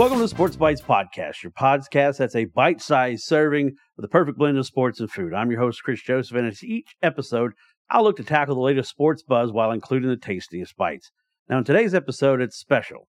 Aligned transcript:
Welcome 0.00 0.16
to 0.16 0.22
the 0.22 0.28
Sports 0.28 0.56
Bites 0.56 0.80
Podcast, 0.80 1.42
your 1.42 1.52
podcast 1.52 2.16
that's 2.16 2.34
a 2.34 2.46
bite 2.46 2.80
sized 2.80 3.22
serving 3.24 3.66
with 3.66 4.02
the 4.02 4.08
perfect 4.08 4.38
blend 4.38 4.56
of 4.56 4.64
sports 4.64 4.98
and 4.98 5.10
food. 5.10 5.34
I'm 5.34 5.50
your 5.50 5.60
host, 5.60 5.82
Chris 5.84 6.00
Joseph, 6.00 6.38
and 6.38 6.46
it's 6.46 6.64
each 6.64 6.94
episode, 7.02 7.52
I'll 7.90 8.02
look 8.02 8.16
to 8.16 8.24
tackle 8.24 8.54
the 8.54 8.62
latest 8.62 8.88
sports 8.88 9.22
buzz 9.22 9.52
while 9.52 9.70
including 9.72 10.08
the 10.08 10.16
tastiest 10.16 10.74
bites. 10.78 11.10
Now, 11.50 11.58
in 11.58 11.64
today's 11.64 11.92
episode, 11.92 12.40
it's 12.40 12.56
special. 12.56 13.08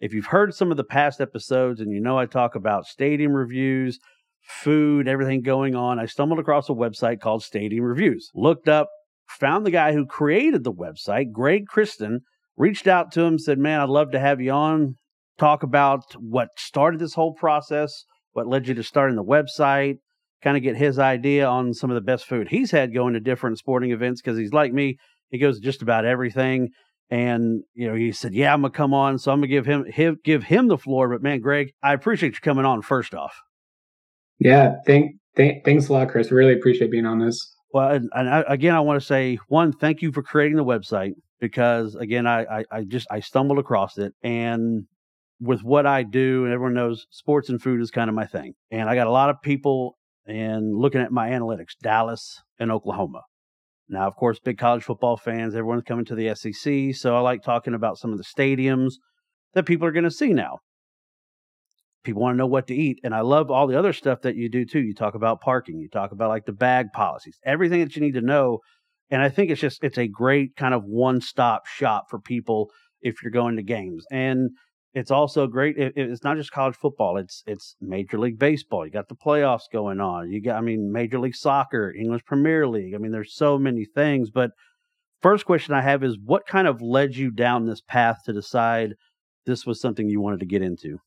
If 0.00 0.14
you've 0.14 0.28
heard 0.28 0.54
some 0.54 0.70
of 0.70 0.78
the 0.78 0.82
past 0.82 1.20
episodes 1.20 1.78
and 1.78 1.92
you 1.92 2.00
know 2.00 2.18
I 2.18 2.24
talk 2.24 2.54
about 2.54 2.86
stadium 2.86 3.32
reviews, 3.32 3.98
food, 4.40 5.08
everything 5.08 5.42
going 5.42 5.76
on, 5.76 5.98
I 5.98 6.06
stumbled 6.06 6.38
across 6.38 6.70
a 6.70 6.72
website 6.72 7.20
called 7.20 7.42
Stadium 7.42 7.84
Reviews. 7.84 8.30
Looked 8.34 8.66
up, 8.66 8.88
found 9.28 9.66
the 9.66 9.70
guy 9.70 9.92
who 9.92 10.06
created 10.06 10.64
the 10.64 10.72
website, 10.72 11.32
Greg 11.32 11.66
Kristan, 11.70 12.20
reached 12.56 12.86
out 12.86 13.12
to 13.12 13.24
him, 13.24 13.38
said, 13.38 13.58
Man, 13.58 13.82
I'd 13.82 13.90
love 13.90 14.12
to 14.12 14.18
have 14.18 14.40
you 14.40 14.52
on, 14.52 14.94
talk 15.40 15.62
about 15.62 16.04
what 16.14 16.48
started 16.56 17.00
this 17.00 17.14
whole 17.14 17.34
process, 17.34 18.04
what 18.32 18.46
led 18.46 18.68
you 18.68 18.74
to 18.74 18.82
starting 18.82 19.16
the 19.16 19.24
website, 19.24 19.96
kind 20.42 20.56
of 20.56 20.62
get 20.62 20.76
his 20.76 20.98
idea 20.98 21.46
on 21.46 21.74
some 21.74 21.90
of 21.90 21.94
the 21.94 22.00
best 22.00 22.26
food 22.26 22.48
he's 22.48 22.70
had 22.70 22.94
going 22.94 23.14
to 23.14 23.20
different 23.20 23.58
sporting 23.58 23.90
events 23.90 24.20
because 24.20 24.38
he's 24.38 24.52
like 24.52 24.72
me. 24.72 24.98
He 25.30 25.38
goes 25.38 25.56
to 25.56 25.64
just 25.64 25.82
about 25.82 26.04
everything. 26.04 26.70
And 27.10 27.62
you 27.74 27.88
know, 27.88 27.94
he 27.94 28.12
said, 28.12 28.34
"Yeah, 28.34 28.52
I'm 28.52 28.60
gonna 28.60 28.70
come 28.70 28.94
on." 28.94 29.18
So 29.18 29.32
I'm 29.32 29.38
gonna 29.38 29.48
give 29.48 29.66
him, 29.66 29.84
him 29.84 30.18
give 30.22 30.44
him 30.44 30.68
the 30.68 30.78
floor. 30.78 31.08
But 31.08 31.22
man, 31.22 31.40
Greg, 31.40 31.72
I 31.82 31.92
appreciate 31.92 32.34
you 32.34 32.40
coming 32.40 32.64
on. 32.64 32.82
First 32.82 33.14
off, 33.14 33.34
yeah, 34.38 34.76
thank, 34.86 35.16
thank 35.36 35.64
thanks 35.64 35.88
a 35.88 35.92
lot, 35.92 36.08
Chris. 36.08 36.30
Really 36.30 36.52
appreciate 36.52 36.92
being 36.92 37.06
on 37.06 37.18
this. 37.18 37.52
Well, 37.72 37.90
and, 37.90 38.08
and 38.14 38.28
I, 38.28 38.44
again, 38.46 38.76
I 38.76 38.80
want 38.80 39.00
to 39.00 39.06
say 39.06 39.38
one, 39.48 39.72
thank 39.72 40.02
you 40.02 40.12
for 40.12 40.22
creating 40.22 40.56
the 40.56 40.64
website 40.64 41.14
because 41.40 41.96
again, 41.96 42.28
I, 42.28 42.42
I 42.42 42.64
I 42.70 42.84
just 42.84 43.08
I 43.10 43.18
stumbled 43.18 43.58
across 43.58 43.98
it 43.98 44.12
and 44.22 44.84
with 45.40 45.62
what 45.62 45.86
I 45.86 46.02
do, 46.02 46.44
and 46.44 46.52
everyone 46.52 46.74
knows 46.74 47.06
sports 47.10 47.48
and 47.48 47.60
food 47.60 47.80
is 47.80 47.90
kind 47.90 48.10
of 48.10 48.14
my 48.14 48.26
thing. 48.26 48.52
And 48.70 48.88
I 48.88 48.94
got 48.94 49.06
a 49.06 49.12
lot 49.12 49.30
of 49.30 49.36
people 49.42 49.96
and 50.26 50.76
looking 50.76 51.00
at 51.00 51.12
my 51.12 51.30
analytics, 51.30 51.72
Dallas 51.82 52.42
and 52.58 52.70
Oklahoma. 52.70 53.22
Now, 53.88 54.06
of 54.06 54.14
course, 54.14 54.38
big 54.38 54.58
college 54.58 54.84
football 54.84 55.16
fans, 55.16 55.54
everyone's 55.54 55.82
coming 55.82 56.04
to 56.04 56.14
the 56.14 56.34
SEC. 56.34 56.94
So 56.94 57.16
I 57.16 57.20
like 57.20 57.42
talking 57.42 57.74
about 57.74 57.98
some 57.98 58.12
of 58.12 58.18
the 58.18 58.24
stadiums 58.24 58.94
that 59.54 59.66
people 59.66 59.86
are 59.86 59.92
going 59.92 60.04
to 60.04 60.10
see 60.10 60.32
now. 60.32 60.58
People 62.04 62.22
want 62.22 62.34
to 62.34 62.38
know 62.38 62.46
what 62.46 62.68
to 62.68 62.74
eat. 62.74 63.00
And 63.02 63.14
I 63.14 63.20
love 63.20 63.50
all 63.50 63.66
the 63.66 63.78
other 63.78 63.92
stuff 63.92 64.20
that 64.22 64.36
you 64.36 64.48
do 64.48 64.64
too. 64.64 64.80
You 64.80 64.94
talk 64.94 65.14
about 65.14 65.40
parking, 65.40 65.80
you 65.80 65.88
talk 65.88 66.12
about 66.12 66.28
like 66.28 66.46
the 66.46 66.52
bag 66.52 66.92
policies, 66.94 67.38
everything 67.44 67.80
that 67.80 67.96
you 67.96 68.02
need 68.02 68.14
to 68.14 68.20
know. 68.20 68.60
And 69.10 69.20
I 69.22 69.28
think 69.28 69.50
it's 69.50 69.60
just, 69.60 69.82
it's 69.82 69.98
a 69.98 70.06
great 70.06 70.54
kind 70.56 70.72
of 70.72 70.84
one 70.84 71.20
stop 71.20 71.66
shop 71.66 72.04
for 72.08 72.20
people 72.20 72.70
if 73.00 73.22
you're 73.22 73.32
going 73.32 73.56
to 73.56 73.62
games. 73.62 74.04
And 74.10 74.50
it's 74.94 75.10
also 75.10 75.46
great. 75.46 75.78
It, 75.78 75.92
it's 75.96 76.24
not 76.24 76.36
just 76.36 76.50
college 76.50 76.76
football. 76.76 77.16
It's 77.16 77.42
it's 77.46 77.76
Major 77.80 78.18
League 78.18 78.38
Baseball. 78.38 78.84
You 78.84 78.92
got 78.92 79.08
the 79.08 79.14
playoffs 79.14 79.70
going 79.72 80.00
on. 80.00 80.30
You 80.30 80.42
got, 80.42 80.56
I 80.56 80.60
mean, 80.60 80.92
Major 80.92 81.18
League 81.18 81.36
Soccer, 81.36 81.94
English 81.96 82.24
Premier 82.24 82.66
League. 82.66 82.94
I 82.94 82.98
mean, 82.98 83.12
there's 83.12 83.34
so 83.34 83.58
many 83.58 83.84
things. 83.84 84.30
But 84.30 84.50
first 85.22 85.46
question 85.46 85.74
I 85.74 85.82
have 85.82 86.02
is, 86.02 86.18
what 86.24 86.46
kind 86.46 86.66
of 86.66 86.82
led 86.82 87.14
you 87.14 87.30
down 87.30 87.66
this 87.66 87.80
path 87.80 88.18
to 88.24 88.32
decide 88.32 88.94
this 89.46 89.64
was 89.64 89.80
something 89.80 90.08
you 90.08 90.20
wanted 90.20 90.40
to 90.40 90.46
get 90.46 90.62
into? 90.62 90.98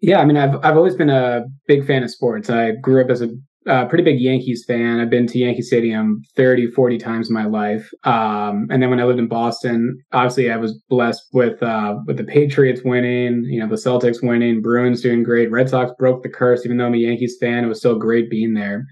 Yeah, 0.00 0.18
I 0.20 0.24
mean, 0.24 0.36
I've 0.36 0.56
I've 0.64 0.76
always 0.76 0.96
been 0.96 1.10
a 1.10 1.44
big 1.66 1.86
fan 1.86 2.02
of 2.02 2.10
sports. 2.10 2.50
I 2.50 2.72
grew 2.72 3.02
up 3.02 3.10
as 3.10 3.22
a 3.22 3.30
uh, 3.68 3.86
pretty 3.86 4.04
big 4.04 4.20
Yankees 4.20 4.64
fan. 4.66 5.00
I've 5.00 5.10
been 5.10 5.26
to 5.26 5.38
Yankee 5.38 5.62
Stadium 5.62 6.22
30, 6.36 6.70
40 6.70 6.98
times 6.98 7.28
in 7.28 7.34
my 7.34 7.46
life. 7.46 7.90
Um, 8.04 8.66
and 8.70 8.82
then 8.82 8.90
when 8.90 9.00
I 9.00 9.04
lived 9.04 9.18
in 9.18 9.28
Boston, 9.28 9.98
obviously 10.12 10.50
I 10.50 10.56
was 10.56 10.78
blessed 10.88 11.22
with 11.32 11.62
uh, 11.62 11.96
with 12.06 12.16
the 12.16 12.24
Patriots 12.24 12.82
winning, 12.84 13.44
you 13.44 13.60
know, 13.60 13.68
the 13.68 13.76
Celtics 13.76 14.22
winning, 14.22 14.62
Bruins 14.62 15.02
doing 15.02 15.22
great. 15.22 15.50
Red 15.50 15.68
Sox 15.68 15.92
broke 15.98 16.22
the 16.22 16.28
curse. 16.28 16.64
Even 16.64 16.76
though 16.76 16.86
I'm 16.86 16.94
a 16.94 16.98
Yankees 16.98 17.36
fan, 17.40 17.64
it 17.64 17.68
was 17.68 17.78
still 17.78 17.98
great 17.98 18.30
being 18.30 18.54
there. 18.54 18.84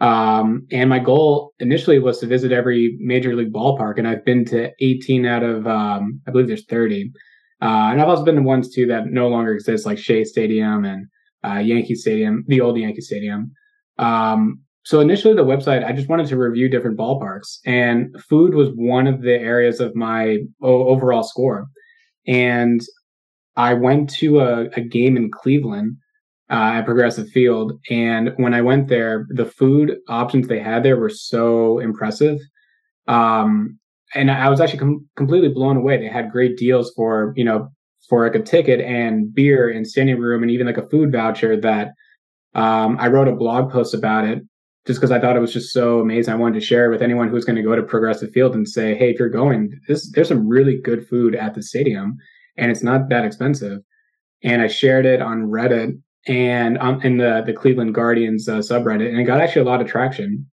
Um, 0.00 0.66
and 0.70 0.90
my 0.90 0.98
goal 0.98 1.54
initially 1.58 1.98
was 1.98 2.18
to 2.20 2.26
visit 2.26 2.52
every 2.52 2.96
major 3.00 3.34
league 3.34 3.52
ballpark, 3.52 3.98
and 3.98 4.06
I've 4.06 4.24
been 4.24 4.44
to 4.46 4.70
18 4.80 5.24
out 5.24 5.42
of 5.42 5.66
um, 5.66 6.20
I 6.26 6.30
believe 6.30 6.48
there's 6.48 6.66
30. 6.66 7.10
Uh, 7.62 7.88
and 7.90 8.02
I've 8.02 8.08
also 8.08 8.24
been 8.24 8.36
to 8.36 8.42
ones 8.42 8.74
too 8.74 8.86
that 8.86 9.06
no 9.06 9.28
longer 9.28 9.52
exist, 9.52 9.86
like 9.86 9.98
Shea 9.98 10.24
Stadium 10.24 10.84
and 10.84 11.06
uh, 11.44 11.58
Yankee 11.58 11.94
Stadium, 11.94 12.44
the 12.48 12.60
old 12.60 12.78
Yankee 12.78 13.00
Stadium. 13.00 13.52
Um, 13.98 14.60
so 14.84 15.00
initially, 15.00 15.34
the 15.34 15.44
website, 15.44 15.84
I 15.84 15.92
just 15.92 16.08
wanted 16.08 16.28
to 16.28 16.36
review 16.36 16.68
different 16.68 16.98
ballparks, 16.98 17.58
and 17.64 18.14
food 18.28 18.54
was 18.54 18.68
one 18.74 19.06
of 19.06 19.22
the 19.22 19.34
areas 19.34 19.80
of 19.80 19.96
my 19.96 20.38
o- 20.62 20.88
overall 20.88 21.24
score. 21.24 21.66
And 22.26 22.80
I 23.56 23.74
went 23.74 24.10
to 24.10 24.40
a, 24.40 24.66
a 24.76 24.80
game 24.80 25.16
in 25.16 25.30
Cleveland 25.30 25.96
uh, 26.50 26.74
at 26.74 26.84
Progressive 26.84 27.28
Field, 27.30 27.72
and 27.90 28.32
when 28.36 28.54
I 28.54 28.62
went 28.62 28.88
there, 28.88 29.26
the 29.30 29.46
food 29.46 29.96
options 30.08 30.46
they 30.46 30.60
had 30.60 30.84
there 30.84 30.96
were 30.96 31.10
so 31.10 31.80
impressive. 31.80 32.38
Um, 33.08 33.78
and 34.14 34.30
I 34.30 34.48
was 34.48 34.60
actually 34.60 34.78
com- 34.78 35.08
completely 35.16 35.48
blown 35.48 35.76
away. 35.76 35.98
They 35.98 36.08
had 36.08 36.30
great 36.30 36.56
deals 36.56 36.92
for 36.94 37.32
you 37.36 37.44
know 37.44 37.68
for 38.08 38.24
like 38.24 38.36
a 38.36 38.42
ticket 38.42 38.80
and 38.80 39.34
beer 39.34 39.68
and 39.68 39.86
standing 39.86 40.18
room 40.18 40.42
and 40.42 40.50
even 40.50 40.66
like 40.66 40.76
a 40.76 40.88
food 40.88 41.10
voucher 41.10 41.60
that 41.60 41.88
um, 42.56 42.96
I 42.98 43.08
wrote 43.08 43.28
a 43.28 43.36
blog 43.36 43.70
post 43.70 43.94
about 43.94 44.24
it 44.24 44.42
just 44.86 44.98
because 44.98 45.10
I 45.10 45.20
thought 45.20 45.36
it 45.36 45.40
was 45.40 45.52
just 45.52 45.72
so 45.72 46.00
amazing. 46.00 46.32
I 46.32 46.36
wanted 46.36 46.58
to 46.58 46.66
share 46.66 46.86
it 46.86 46.90
with 46.90 47.02
anyone 47.02 47.28
who's 47.28 47.44
going 47.44 47.56
to 47.56 47.62
go 47.62 47.76
to 47.76 47.82
Progressive 47.82 48.30
Field 48.32 48.54
and 48.54 48.66
say, 48.66 48.94
"Hey, 48.94 49.10
if 49.10 49.18
you're 49.18 49.28
going, 49.28 49.78
this 49.88 50.10
there's 50.12 50.28
some 50.28 50.48
really 50.48 50.80
good 50.80 51.06
food 51.06 51.34
at 51.34 51.54
the 51.54 51.62
stadium, 51.62 52.16
and 52.56 52.70
it's 52.70 52.82
not 52.82 53.10
that 53.10 53.24
expensive." 53.24 53.80
And 54.42 54.62
I 54.62 54.68
shared 54.68 55.04
it 55.04 55.20
on 55.20 55.50
Reddit 55.50 56.00
and 56.26 56.78
um, 56.78 57.00
in 57.02 57.18
the 57.18 57.42
the 57.44 57.52
Cleveland 57.52 57.94
Guardians 57.94 58.48
uh, 58.48 58.58
subreddit, 58.58 59.08
and 59.08 59.20
it 59.20 59.24
got 59.24 59.40
actually 59.40 59.62
a 59.62 59.70
lot 59.70 59.82
of 59.82 59.86
traction. 59.86 60.46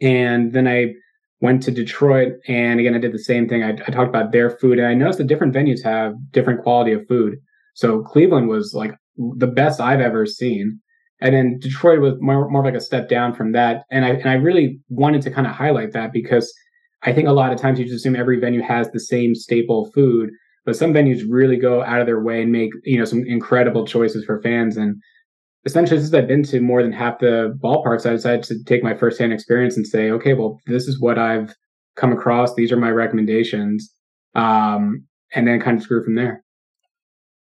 And 0.00 0.52
then 0.52 0.68
I 0.68 0.94
went 1.40 1.64
to 1.64 1.72
Detroit, 1.72 2.34
and 2.46 2.78
again, 2.78 2.94
I 2.94 2.98
did 2.98 3.12
the 3.12 3.18
same 3.18 3.48
thing. 3.48 3.64
I, 3.64 3.70
I 3.70 3.90
talked 3.90 4.08
about 4.08 4.30
their 4.30 4.50
food, 4.50 4.78
and 4.78 4.86
I 4.86 4.94
noticed 4.94 5.18
that 5.18 5.26
different 5.26 5.54
venues 5.54 5.82
have 5.82 6.14
different 6.30 6.62
quality 6.62 6.92
of 6.92 7.06
food. 7.08 7.38
So 7.74 8.02
Cleveland 8.02 8.48
was 8.48 8.74
like 8.74 8.92
the 9.16 9.48
best 9.48 9.80
I've 9.80 10.00
ever 10.00 10.24
seen 10.24 10.80
and 11.22 11.36
then 11.36 11.58
Detroit 11.60 12.00
was 12.00 12.14
more, 12.20 12.50
more 12.50 12.64
like 12.64 12.74
a 12.74 12.80
step 12.80 13.08
down 13.08 13.32
from 13.32 13.52
that. 13.52 13.84
And 13.92 14.04
I 14.04 14.10
and 14.10 14.28
I 14.28 14.34
really 14.34 14.80
wanted 14.88 15.22
to 15.22 15.30
kind 15.30 15.46
of 15.46 15.54
highlight 15.54 15.92
that 15.92 16.12
because 16.12 16.52
I 17.04 17.12
think 17.12 17.28
a 17.28 17.32
lot 17.32 17.52
of 17.52 17.60
times 17.60 17.78
you 17.78 17.84
just 17.84 17.96
assume 17.96 18.16
every 18.16 18.40
venue 18.40 18.60
has 18.62 18.90
the 18.90 18.98
same 18.98 19.36
staple 19.36 19.90
food, 19.92 20.30
but 20.66 20.76
some 20.76 20.92
venues 20.92 21.22
really 21.28 21.56
go 21.56 21.84
out 21.84 22.00
of 22.00 22.06
their 22.06 22.20
way 22.20 22.42
and 22.42 22.50
make 22.50 22.70
you 22.82 22.98
know 22.98 23.04
some 23.04 23.24
incredible 23.24 23.86
choices 23.86 24.24
for 24.24 24.42
fans. 24.42 24.76
And 24.76 25.00
essentially, 25.64 26.00
since 26.00 26.12
I've 26.12 26.26
been 26.26 26.42
to 26.42 26.60
more 26.60 26.82
than 26.82 26.92
half 26.92 27.20
the 27.20 27.56
ballparks, 27.62 28.04
I 28.04 28.14
decided 28.14 28.42
to 28.44 28.64
take 28.64 28.82
my 28.82 28.94
firsthand 28.94 29.32
experience 29.32 29.76
and 29.76 29.86
say, 29.86 30.10
okay, 30.10 30.34
well, 30.34 30.60
this 30.66 30.88
is 30.88 31.00
what 31.00 31.20
I've 31.20 31.54
come 31.94 32.12
across. 32.12 32.56
These 32.56 32.72
are 32.72 32.76
my 32.76 32.90
recommendations, 32.90 33.94
um, 34.34 35.06
and 35.34 35.46
then 35.46 35.60
kind 35.60 35.76
of 35.76 35.84
screw 35.84 36.02
from 36.02 36.16
there 36.16 36.42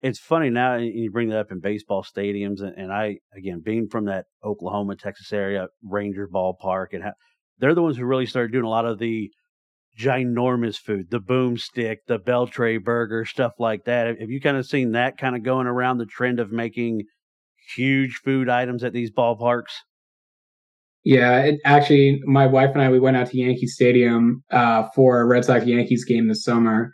it's 0.05 0.19
funny 0.19 0.51
now 0.51 0.77
you 0.77 1.11
bring 1.11 1.31
that 1.31 1.39
up 1.39 1.51
in 1.51 1.61
baseball 1.61 2.05
stadiums, 2.05 2.61
and, 2.61 2.77
and 2.77 2.93
I 2.93 3.17
again 3.35 3.63
being 3.65 3.89
from 3.89 4.05
that 4.05 4.27
Oklahoma, 4.45 4.97
Texas 4.97 5.33
area, 5.33 5.69
Ranger 5.83 6.29
ballpark, 6.29 6.89
and 6.93 7.03
ha- 7.03 7.13
they're 7.59 7.75
the 7.75 7.83
ones 7.83 7.97
who 7.97 8.05
really 8.05 8.27
started 8.27 8.53
doing 8.53 8.67
a 8.67 8.69
lot 8.69 8.85
of 8.85 8.99
the 8.99 9.31
ginormous 9.99 10.77
food, 10.77 11.07
the 11.11 11.21
boomstick, 11.21 11.99
the 12.07 12.19
Beltre 12.19 12.85
burger, 12.85 13.25
stuff 13.25 13.53
like 13.59 13.85
that. 13.87 14.21
Have 14.21 14.29
you 14.29 14.43
kind 14.43 14.59
of 14.59 14.67
seen 14.67 14.93
that 14.93 15.17
kind 15.17 15.37
of 15.37 15.43
going 15.43 15.67
around 15.67 15.97
the 15.97 16.07
trend 16.07 16.39
of 16.39 16.53
making 16.53 17.05
huge 17.75 18.21
food 18.23 18.50
items 18.50 18.85
at 18.85 18.93
these 18.93 19.11
ballparks? 19.11 19.73
Yeah, 21.03 21.39
it, 21.41 21.61
actually, 21.65 22.21
my 22.27 22.47
wife 22.47 22.71
and 22.75 22.83
I 22.83 22.91
we 22.91 23.00
went 23.00 23.17
out 23.17 23.31
to 23.31 23.39
Yankee 23.39 23.69
Stadium 23.69 24.43
uh, 24.50 24.89
for 24.95 25.23
a 25.23 25.27
Red 25.27 25.47
Sox 25.47 25.65
Yankees 25.65 26.05
game 26.05 26.29
this 26.29 26.45
summer, 26.45 26.91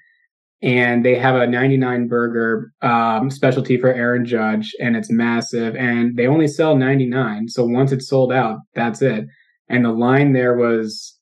and 0.62 1.04
they 1.04 1.16
have 1.16 1.36
a 1.36 1.46
99 1.46 2.08
burger 2.08 2.72
um, 2.82 3.30
specialty 3.30 3.78
for 3.78 3.92
Aaron 3.92 4.24
Judge, 4.26 4.74
and 4.80 4.96
it's 4.96 5.10
massive. 5.10 5.74
And 5.74 6.16
they 6.16 6.26
only 6.26 6.48
sell 6.48 6.76
99, 6.76 7.48
so 7.48 7.64
once 7.64 7.92
it's 7.92 8.08
sold 8.08 8.32
out, 8.32 8.58
that's 8.74 9.00
it. 9.00 9.24
And 9.68 9.84
the 9.84 9.92
line 9.92 10.32
there 10.32 10.56
was 10.56 11.18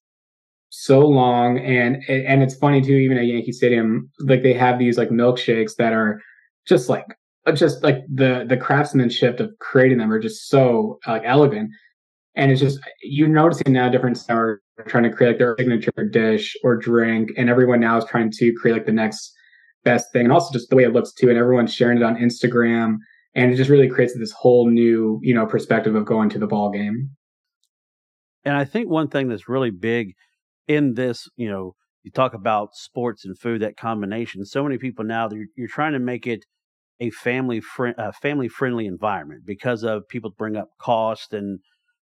so 0.71 1.01
long, 1.01 1.59
and 1.59 2.03
and 2.09 2.43
it's 2.43 2.57
funny 2.57 2.81
too. 2.81 2.95
Even 2.95 3.19
at 3.19 3.27
Yankee 3.27 3.53
Stadium, 3.53 4.11
like 4.21 4.43
they 4.43 4.55
have 4.55 4.79
these 4.79 4.99
like 4.99 5.11
milkshakes 5.11 5.77
that 5.77 5.93
are 5.93 6.21
just 6.67 6.89
like 6.89 7.07
just 7.55 7.83
like 7.83 7.99
the 8.13 8.45
the 8.49 8.57
craftsmanship 8.57 9.41
of 9.41 9.51
creating 9.61 9.99
them 9.99 10.13
are 10.13 10.21
just 10.21 10.49
so 10.49 10.99
like 11.07 11.23
elegant. 11.25 11.71
And 12.35 12.53
it's 12.53 12.61
just 12.61 12.79
you're 13.03 13.29
noticing 13.29 13.73
now 13.73 13.89
different 13.89 14.17
stars 14.17 14.61
are 14.79 14.85
trying 14.85 15.05
to 15.05 15.11
create 15.11 15.31
like 15.31 15.39
their 15.39 15.57
signature 15.59 16.09
dish 16.11 16.57
or 16.63 16.77
drink, 16.77 17.31
and 17.37 17.51
everyone 17.51 17.81
now 17.81 17.97
is 17.99 18.05
trying 18.05 18.31
to 18.33 18.53
create 18.61 18.75
like 18.75 18.87
the 18.87 18.93
next 18.93 19.33
best 19.85 20.13
thing, 20.13 20.25
and 20.25 20.33
also 20.33 20.53
just 20.53 20.71
the 20.71 20.77
way 20.77 20.85
it 20.85 20.93
looks 20.93 21.13
too. 21.13 21.29
And 21.29 21.39
everyone's 21.39 21.75
sharing 21.75 21.99
it 21.99 22.05
on 22.05 22.17
Instagram, 22.17 22.97
and 23.35 23.53
it 23.53 23.57
just 23.57 23.71
really 23.71 23.89
creates 23.89 24.17
this 24.17 24.33
whole 24.33 24.71
new 24.71 25.19
you 25.23 25.35
know 25.35 25.47
perspective 25.47 25.95
of 25.95 26.05
going 26.05 26.29
to 26.31 26.39
the 26.39 26.47
ball 26.47 26.71
game. 26.71 27.11
And 28.45 28.57
I 28.57 28.65
think 28.65 28.89
one 28.89 29.09
thing 29.09 29.29
that's 29.29 29.49
really 29.49 29.71
big 29.71 30.15
in 30.69 30.95
this, 30.95 31.29
you 31.37 31.51
know, 31.51 31.75
you 32.03 32.11
talk 32.11 32.35
about 32.35 32.75
sports 32.75 33.25
and 33.25 33.39
food, 33.39 33.63
that 33.63 33.77
combination. 33.77 34.45
So 34.45 34.63
many 34.63 34.79
people 34.79 35.05
now, 35.05 35.29
you're, 35.31 35.47
you're 35.57 35.69
trying 35.69 35.95
to 35.95 35.99
make 35.99 36.27
it 36.27 36.45
a 37.01 37.11
family 37.11 37.61
friend, 37.61 37.95
family 38.21 38.49
friendly 38.49 38.87
environment 38.87 39.43
because 39.45 39.85
of 39.85 40.09
people 40.09 40.31
bring 40.31 40.57
up 40.57 40.69
cost 40.81 41.33
and 41.33 41.59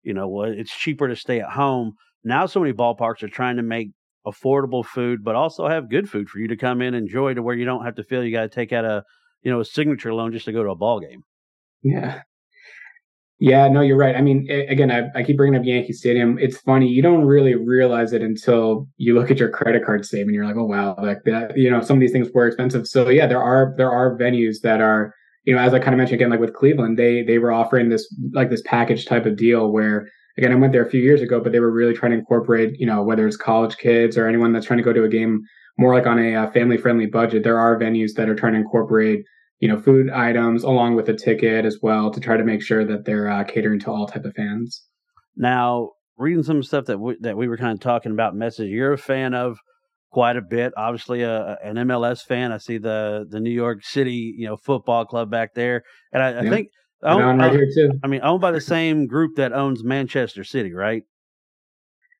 you 0.05 0.13
know 0.13 0.27
well, 0.27 0.51
it's 0.51 0.75
cheaper 0.75 1.07
to 1.07 1.15
stay 1.15 1.39
at 1.39 1.49
home. 1.49 1.93
Now, 2.23 2.45
so 2.45 2.59
many 2.59 2.73
ballparks 2.73 3.23
are 3.23 3.27
trying 3.27 3.57
to 3.57 3.63
make 3.63 3.89
affordable 4.25 4.85
food, 4.85 5.23
but 5.23 5.35
also 5.35 5.67
have 5.67 5.89
good 5.89 6.09
food 6.09 6.29
for 6.29 6.39
you 6.39 6.47
to 6.47 6.57
come 6.57 6.81
in 6.81 6.93
and 6.93 7.05
enjoy 7.05 7.33
to 7.33 7.43
where 7.43 7.55
you 7.55 7.65
don't 7.65 7.85
have 7.85 7.95
to 7.95 8.03
feel 8.03 8.23
you 8.23 8.31
got 8.31 8.41
to 8.41 8.49
take 8.49 8.73
out 8.73 8.85
a 8.85 9.03
you 9.43 9.51
know 9.51 9.59
a 9.59 9.65
signature 9.65 10.13
loan 10.13 10.31
just 10.31 10.45
to 10.45 10.51
go 10.51 10.63
to 10.63 10.69
a 10.69 10.75
ball 10.75 10.99
game. 10.99 11.23
Yeah, 11.83 12.21
yeah, 13.39 13.67
no, 13.67 13.81
you're 13.81 13.97
right. 13.97 14.15
I 14.15 14.21
mean, 14.21 14.49
again, 14.49 14.89
I, 14.89 15.09
I, 15.13 15.21
keep 15.21 15.35
bringing 15.35 15.59
up 15.59 15.65
Yankee 15.65 15.91
Stadium. 15.91 16.37
It's 16.39 16.57
funny. 16.57 16.87
You 16.87 17.01
don't 17.01 17.25
really 17.25 17.53
realize 17.53 18.13
it 18.13 18.21
until 18.21 18.87
you 18.95 19.13
look 19.13 19.29
at 19.29 19.37
your 19.37 19.49
credit 19.49 19.85
card 19.85 20.05
statement. 20.05 20.35
You're 20.35 20.45
like, 20.45 20.55
oh 20.55 20.63
wow, 20.63 20.95
like 20.97 21.23
that. 21.25 21.57
You 21.57 21.69
know, 21.69 21.81
some 21.81 21.97
of 21.97 22.01
these 22.01 22.13
things 22.13 22.29
were 22.33 22.47
expensive. 22.47 22.87
So 22.87 23.09
yeah, 23.09 23.27
there 23.27 23.41
are 23.41 23.73
there 23.75 23.91
are 23.91 24.17
venues 24.17 24.61
that 24.63 24.79
are, 24.79 25.13
you 25.45 25.55
know, 25.55 25.61
as 25.61 25.73
I 25.73 25.79
kind 25.79 25.93
of 25.93 25.97
mentioned 25.97 26.15
again, 26.15 26.31
like 26.31 26.39
with 26.39 26.53
Cleveland, 26.53 26.97
they 26.97 27.23
they 27.23 27.37
were 27.37 27.51
offering 27.51 27.89
this 27.89 28.07
like 28.33 28.49
this 28.49 28.63
package 28.65 29.05
type 29.05 29.25
of 29.25 29.37
deal 29.37 29.71
where 29.71 30.07
again, 30.37 30.51
I 30.51 30.55
went 30.55 30.73
there 30.73 30.85
a 30.85 30.89
few 30.89 31.01
years 31.01 31.21
ago, 31.21 31.39
but 31.39 31.51
they 31.51 31.59
were 31.59 31.71
really 31.71 31.93
trying 31.93 32.11
to 32.11 32.17
incorporate, 32.17 32.77
you 32.79 32.85
know, 32.85 33.01
whether 33.01 33.25
it's 33.25 33.37
college 33.37 33.77
kids 33.77 34.17
or 34.17 34.27
anyone 34.27 34.51
that's 34.51 34.65
trying 34.65 34.77
to 34.77 34.83
go 34.83 34.91
to 34.91 35.03
a 35.03 35.09
game 35.09 35.41
more 35.77 35.93
like 35.93 36.07
on 36.07 36.19
a 36.19 36.35
uh, 36.35 36.51
family 36.51 36.77
friendly 36.77 37.05
budget. 37.05 37.43
There 37.43 37.59
are 37.59 37.79
venues 37.79 38.13
that 38.15 38.27
are 38.27 38.35
trying 38.35 38.53
to 38.53 38.59
incorporate 38.59 39.23
you 39.59 39.67
know 39.69 39.79
food 39.79 40.09
items 40.09 40.63
along 40.63 40.95
with 40.95 41.09
a 41.09 41.13
ticket 41.13 41.65
as 41.65 41.79
well 41.81 42.11
to 42.11 42.19
try 42.19 42.37
to 42.37 42.43
make 42.43 42.61
sure 42.61 42.85
that 42.85 43.05
they're 43.05 43.29
uh, 43.29 43.43
catering 43.43 43.79
to 43.81 43.91
all 43.91 44.07
type 44.07 44.25
of 44.25 44.33
fans. 44.35 44.83
Now, 45.37 45.91
reading 46.17 46.43
some 46.43 46.63
stuff 46.63 46.85
that 46.85 46.99
we, 46.99 47.17
that 47.21 47.37
we 47.37 47.47
were 47.47 47.57
kind 47.57 47.73
of 47.73 47.79
talking 47.79 48.11
about, 48.11 48.35
message 48.35 48.69
you're 48.69 48.93
a 48.93 48.97
fan 48.97 49.33
of 49.33 49.57
quite 50.15 50.37
a 50.37 50.41
bit. 50.41 50.71
Obviously, 50.77 51.23
a, 51.23 51.57
an 51.61 51.75
MLS 51.75 52.21
fan. 52.21 52.53
I 52.53 52.57
see 52.57 52.77
the 52.77 53.25
the 53.29 53.41
New 53.41 53.51
York 53.51 53.83
City 53.83 54.33
you 54.37 54.47
know 54.47 54.55
football 54.55 55.05
club 55.05 55.29
back 55.29 55.53
there, 55.53 55.83
and 56.13 56.23
I, 56.23 56.39
I 56.39 56.49
think. 56.49 56.69
Owned, 57.03 57.39
right 57.39 57.51
here 57.51 57.67
too. 57.71 57.91
I 58.03 58.07
mean, 58.07 58.21
owned 58.23 58.41
by 58.41 58.51
the 58.51 58.61
same 58.61 59.05
group 59.05 59.35
that 59.35 59.53
owns 59.53 59.83
Manchester 59.83 60.43
City, 60.43 60.73
right? 60.73 61.03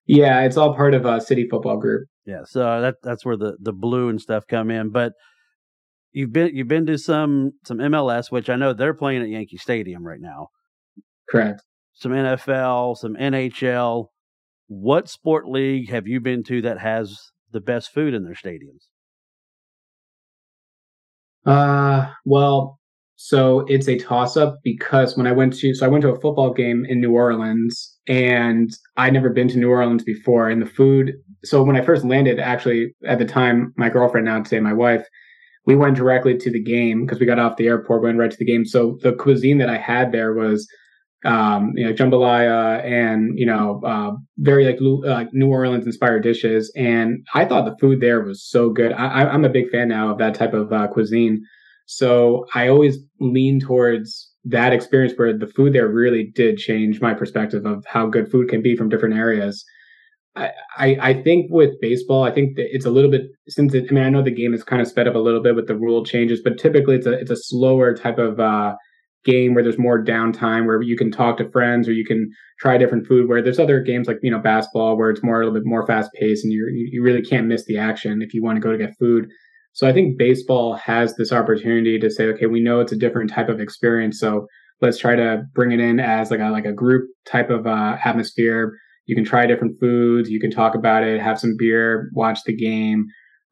Yeah, 0.05 0.41
it's 0.41 0.57
all 0.57 0.75
part 0.75 0.93
of 0.93 1.05
a 1.05 1.19
City 1.19 1.47
Football 1.49 1.77
Group. 1.77 2.07
Yeah, 2.25 2.41
so 2.45 2.81
that 2.81 2.95
that's 3.01 3.25
where 3.25 3.37
the 3.37 3.55
the 3.59 3.71
blue 3.71 4.09
and 4.09 4.21
stuff 4.21 4.43
come 4.47 4.69
in. 4.69 4.91
But 4.91 5.13
you've 6.11 6.33
been 6.33 6.53
you've 6.53 6.67
been 6.67 6.85
to 6.87 6.97
some 6.99 7.53
some 7.65 7.77
MLS, 7.77 8.29
which 8.29 8.49
I 8.49 8.57
know 8.57 8.73
they're 8.73 8.93
playing 8.93 9.23
at 9.23 9.29
Yankee 9.29 9.57
Stadium 9.57 10.05
right 10.05 10.19
now. 10.19 10.49
Correct. 11.29 11.63
Some 11.93 12.11
NFL, 12.11 12.97
some 12.97 13.15
NHL. 13.15 14.07
What 14.67 15.09
sport 15.09 15.47
league 15.47 15.89
have 15.89 16.05
you 16.05 16.19
been 16.19 16.43
to 16.43 16.61
that 16.61 16.79
has 16.79 17.31
the 17.55 17.61
best 17.61 17.93
food 17.93 18.13
in 18.13 18.23
their 18.23 18.35
stadiums? 18.35 18.83
Uh, 21.45 22.11
well, 22.25 22.79
so 23.15 23.61
it's 23.67 23.87
a 23.87 23.97
toss 23.97 24.35
up 24.35 24.59
because 24.61 25.15
when 25.15 25.25
I 25.25 25.31
went 25.31 25.53
to 25.59 25.73
so 25.73 25.85
I 25.85 25.89
went 25.89 26.01
to 26.01 26.09
a 26.09 26.19
football 26.19 26.53
game 26.53 26.85
in 26.89 26.99
New 26.99 27.13
Orleans 27.13 27.97
and 28.07 28.69
I'd 28.97 29.13
never 29.13 29.29
been 29.29 29.47
to 29.47 29.57
New 29.57 29.69
Orleans 29.69 30.03
before 30.03 30.49
and 30.49 30.61
the 30.61 30.65
food 30.65 31.13
so 31.45 31.63
when 31.63 31.77
I 31.77 31.81
first 31.81 32.03
landed 32.03 32.41
actually 32.41 32.93
at 33.07 33.19
the 33.19 33.25
time 33.25 33.73
my 33.77 33.87
girlfriend 33.87 34.25
now 34.25 34.43
today 34.43 34.59
my 34.59 34.73
wife 34.73 35.07
we 35.65 35.75
went 35.75 35.95
directly 35.95 36.37
to 36.37 36.51
the 36.51 36.61
game 36.61 37.05
because 37.05 37.19
we 37.19 37.25
got 37.25 37.39
off 37.39 37.57
the 37.57 37.67
airport, 37.67 38.03
went 38.03 38.17
right 38.17 38.31
to 38.31 38.37
the 38.37 38.45
game. 38.45 38.65
So 38.65 38.97
the 39.01 39.13
cuisine 39.13 39.57
that 39.57 39.69
I 39.69 39.77
had 39.77 40.11
there 40.11 40.33
was, 40.33 40.67
um, 41.25 41.73
you 41.75 41.85
know, 41.85 41.93
jambalaya 41.93 42.83
and 42.83 43.37
you 43.37 43.45
know, 43.45 43.81
uh, 43.85 44.11
very 44.37 44.65
like 44.65 44.77
uh, 45.07 45.25
New 45.33 45.49
Orleans 45.49 45.85
inspired 45.85 46.23
dishes. 46.23 46.71
And 46.75 47.25
I 47.33 47.45
thought 47.45 47.65
the 47.65 47.77
food 47.79 47.99
there 48.01 48.23
was 48.23 48.43
so 48.43 48.69
good. 48.69 48.93
I, 48.93 49.33
am 49.33 49.43
a 49.43 49.49
big 49.49 49.69
fan 49.69 49.87
now 49.87 50.11
of 50.11 50.17
that 50.19 50.35
type 50.35 50.53
of 50.53 50.71
uh, 50.71 50.87
cuisine. 50.87 51.43
So 51.87 52.45
I 52.53 52.67
always 52.67 52.97
lean 53.19 53.59
towards 53.59 54.31
that 54.45 54.73
experience 54.73 55.13
where 55.17 55.37
the 55.37 55.47
food 55.47 55.73
there 55.73 55.87
really 55.87 56.31
did 56.35 56.57
change 56.57 57.01
my 57.01 57.13
perspective 57.13 57.65
of 57.65 57.83
how 57.87 58.07
good 58.07 58.29
food 58.31 58.49
can 58.49 58.61
be 58.61 58.75
from 58.75 58.89
different 58.89 59.15
areas. 59.15 59.65
I, 60.37 60.97
I 60.99 61.13
think 61.23 61.47
with 61.49 61.79
baseball, 61.79 62.23
I 62.23 62.31
think 62.31 62.55
it's 62.57 62.85
a 62.85 62.89
little 62.89 63.09
bit 63.09 63.27
since 63.47 63.73
it, 63.73 63.85
I 63.89 63.93
mean 63.93 64.03
I 64.03 64.09
know 64.09 64.21
the 64.21 64.31
game 64.31 64.53
is 64.53 64.65
kind 64.65 64.81
of 64.81 64.87
sped 64.87 65.07
up 65.07 65.15
a 65.15 65.19
little 65.19 65.41
bit 65.41 65.55
with 65.55 65.67
the 65.67 65.77
rule 65.77 66.03
changes, 66.03 66.41
but 66.43 66.57
typically 66.57 66.95
it's 66.95 67.07
a 67.07 67.13
it's 67.13 67.31
a 67.31 67.37
slower 67.37 67.95
type 67.95 68.17
of 68.17 68.37
uh, 68.39 68.75
game 69.25 69.53
where 69.53 69.63
there's 69.63 69.77
more 69.77 70.03
downtime 70.03 70.65
where 70.65 70.81
you 70.81 70.95
can 70.95 71.11
talk 71.11 71.37
to 71.37 71.49
friends 71.49 71.87
or 71.87 71.91
you 71.91 72.05
can 72.05 72.29
try 72.59 72.77
different 72.77 73.07
food. 73.07 73.27
Where 73.27 73.41
there's 73.41 73.59
other 73.59 73.81
games 73.81 74.07
like 74.07 74.17
you 74.21 74.31
know 74.31 74.39
basketball 74.39 74.97
where 74.97 75.09
it's 75.09 75.23
more 75.23 75.41
a 75.41 75.45
little 75.45 75.59
bit 75.59 75.67
more 75.67 75.85
fast 75.85 76.11
paced 76.13 76.43
and 76.43 76.53
you 76.53 76.67
you 76.91 77.03
really 77.03 77.21
can't 77.21 77.47
miss 77.47 77.65
the 77.65 77.77
action 77.77 78.21
if 78.21 78.33
you 78.33 78.43
want 78.43 78.55
to 78.55 78.61
go 78.61 78.71
to 78.71 78.77
get 78.77 78.97
food. 78.97 79.27
So 79.73 79.87
I 79.87 79.91
think 79.91 80.17
baseball 80.17 80.75
has 80.75 81.15
this 81.15 81.33
opportunity 81.33 81.99
to 81.99 82.09
say, 82.09 82.25
okay, 82.27 82.45
we 82.45 82.61
know 82.61 82.79
it's 82.79 82.93
a 82.93 82.97
different 82.97 83.29
type 83.29 83.49
of 83.49 83.59
experience, 83.59 84.19
so 84.19 84.47
let's 84.81 84.97
try 84.97 85.17
to 85.17 85.43
bring 85.53 85.73
it 85.73 85.81
in 85.81 85.99
as 85.99 86.31
like 86.31 86.39
a 86.39 86.49
like 86.49 86.65
a 86.65 86.71
group 86.71 87.09
type 87.25 87.49
of 87.49 87.67
uh, 87.67 87.97
atmosphere 88.05 88.73
you 89.05 89.15
can 89.15 89.25
try 89.25 89.45
different 89.45 89.79
foods, 89.79 90.29
you 90.29 90.39
can 90.39 90.51
talk 90.51 90.75
about 90.75 91.03
it, 91.03 91.21
have 91.21 91.39
some 91.39 91.55
beer, 91.57 92.09
watch 92.13 92.39
the 92.45 92.55
game. 92.55 93.05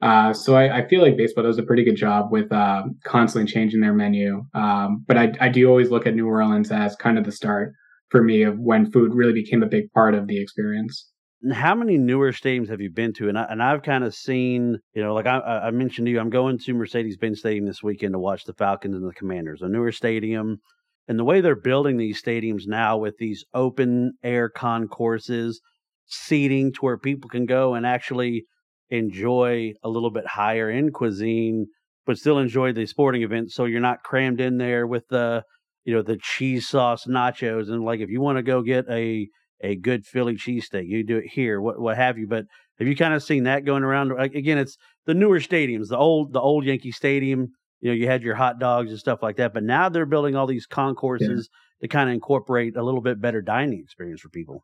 Uh, 0.03 0.33
so 0.33 0.55
I, 0.55 0.79
I, 0.79 0.87
feel 0.89 1.01
like 1.01 1.15
baseball 1.15 1.45
does 1.45 1.57
a 1.57 1.63
pretty 1.63 1.85
good 1.85 1.95
job 1.95 2.29
with 2.29 2.51
uh, 2.51 2.83
constantly 3.05 3.49
changing 3.49 3.79
their 3.79 3.93
menu. 3.93 4.43
Um, 4.53 5.05
but 5.07 5.17
I, 5.17 5.31
I 5.39 5.47
do 5.47 5.65
always 5.69 5.91
look 5.91 6.05
at 6.05 6.13
New 6.13 6.27
Orleans 6.27 6.71
as 6.71 6.93
kind 6.97 7.17
of 7.17 7.23
the 7.23 7.31
start 7.31 7.71
for 8.09 8.21
me 8.21 8.43
of 8.43 8.59
when 8.59 8.91
food 8.91 9.13
really 9.13 9.31
became 9.31 9.63
a 9.63 9.65
big 9.65 9.89
part 9.93 10.13
of 10.13 10.27
the 10.27 10.41
experience. 10.41 11.09
How 11.53 11.73
many 11.73 11.97
newer 11.97 12.33
stadiums 12.33 12.67
have 12.67 12.81
you 12.81 12.89
been 12.89 13.13
to? 13.13 13.29
And 13.29 13.39
I, 13.39 13.43
and 13.43 13.63
I've 13.63 13.83
kind 13.83 14.03
of 14.03 14.13
seen, 14.13 14.77
you 14.93 15.01
know, 15.01 15.13
like 15.13 15.25
I, 15.25 15.39
I 15.39 15.71
mentioned 15.71 16.07
to 16.07 16.11
you, 16.11 16.19
I'm 16.19 16.29
going 16.29 16.59
to 16.59 16.73
Mercedes-Benz 16.73 17.39
Stadium 17.39 17.65
this 17.65 17.81
weekend 17.81 18.11
to 18.11 18.19
watch 18.19 18.43
the 18.43 18.53
Falcons 18.53 18.97
and 18.97 19.07
the 19.07 19.13
Commanders. 19.13 19.61
A 19.61 19.69
newer 19.69 19.93
stadium, 19.93 20.57
and 21.07 21.17
the 21.17 21.23
way 21.23 21.39
they're 21.39 21.55
building 21.55 21.95
these 21.95 22.21
stadiums 22.21 22.67
now 22.67 22.97
with 22.97 23.15
these 23.19 23.45
open 23.53 24.15
air 24.21 24.49
concourses, 24.49 25.61
seating 26.07 26.73
to 26.73 26.79
where 26.81 26.97
people 26.97 27.29
can 27.29 27.45
go 27.45 27.73
and 27.73 27.85
actually 27.85 28.43
enjoy 28.93 29.73
a 29.83 29.89
little 29.89 30.11
bit 30.11 30.25
higher 30.27 30.69
end 30.69 30.93
cuisine, 30.93 31.67
but 32.05 32.17
still 32.17 32.39
enjoy 32.39 32.73
the 32.73 32.85
sporting 32.85 33.23
event. 33.23 33.51
So 33.51 33.65
you're 33.65 33.79
not 33.79 34.03
crammed 34.03 34.41
in 34.41 34.57
there 34.57 34.85
with 34.87 35.07
the, 35.09 35.43
you 35.85 35.93
know, 35.93 36.01
the 36.01 36.17
cheese 36.17 36.67
sauce 36.67 37.05
nachos. 37.05 37.69
And 37.69 37.83
like, 37.83 37.99
if 37.99 38.09
you 38.09 38.21
want 38.21 38.37
to 38.37 38.43
go 38.43 38.61
get 38.61 38.85
a, 38.89 39.27
a 39.61 39.75
good 39.75 40.05
Philly 40.05 40.35
cheesesteak, 40.35 40.87
you 40.87 41.03
do 41.03 41.17
it 41.17 41.27
here, 41.31 41.61
what, 41.61 41.79
what 41.79 41.97
have 41.97 42.17
you. 42.17 42.27
But 42.27 42.45
have 42.79 42.87
you 42.87 42.95
kind 42.95 43.13
of 43.13 43.23
seen 43.23 43.43
that 43.43 43.65
going 43.65 43.83
around? 43.83 44.11
Again, 44.19 44.57
it's 44.57 44.77
the 45.05 45.13
newer 45.13 45.39
stadiums, 45.39 45.89
the 45.89 45.97
old, 45.97 46.33
the 46.33 46.41
old 46.41 46.65
Yankee 46.65 46.91
Stadium 46.91 47.51
you 47.83 47.89
know, 47.89 47.95
you 47.95 48.07
had 48.07 48.23
your 48.23 48.35
hot 48.35 48.59
dogs 48.59 48.91
and 48.91 48.97
stuff 48.97 49.21
like 49.21 49.35
that. 49.35 49.53
But 49.53 49.63
now 49.63 49.89
they're 49.89 50.05
building 50.05 50.37
all 50.37 50.47
these 50.47 50.65
concourses 50.65 51.49
yeah. 51.51 51.85
to 51.85 51.87
kind 51.89 52.09
of 52.09 52.13
incorporate 52.13 52.77
a 52.77 52.81
little 52.81 53.01
bit 53.01 53.19
better 53.19 53.41
dining 53.41 53.81
experience 53.81 54.21
for 54.21 54.29
people. 54.29 54.63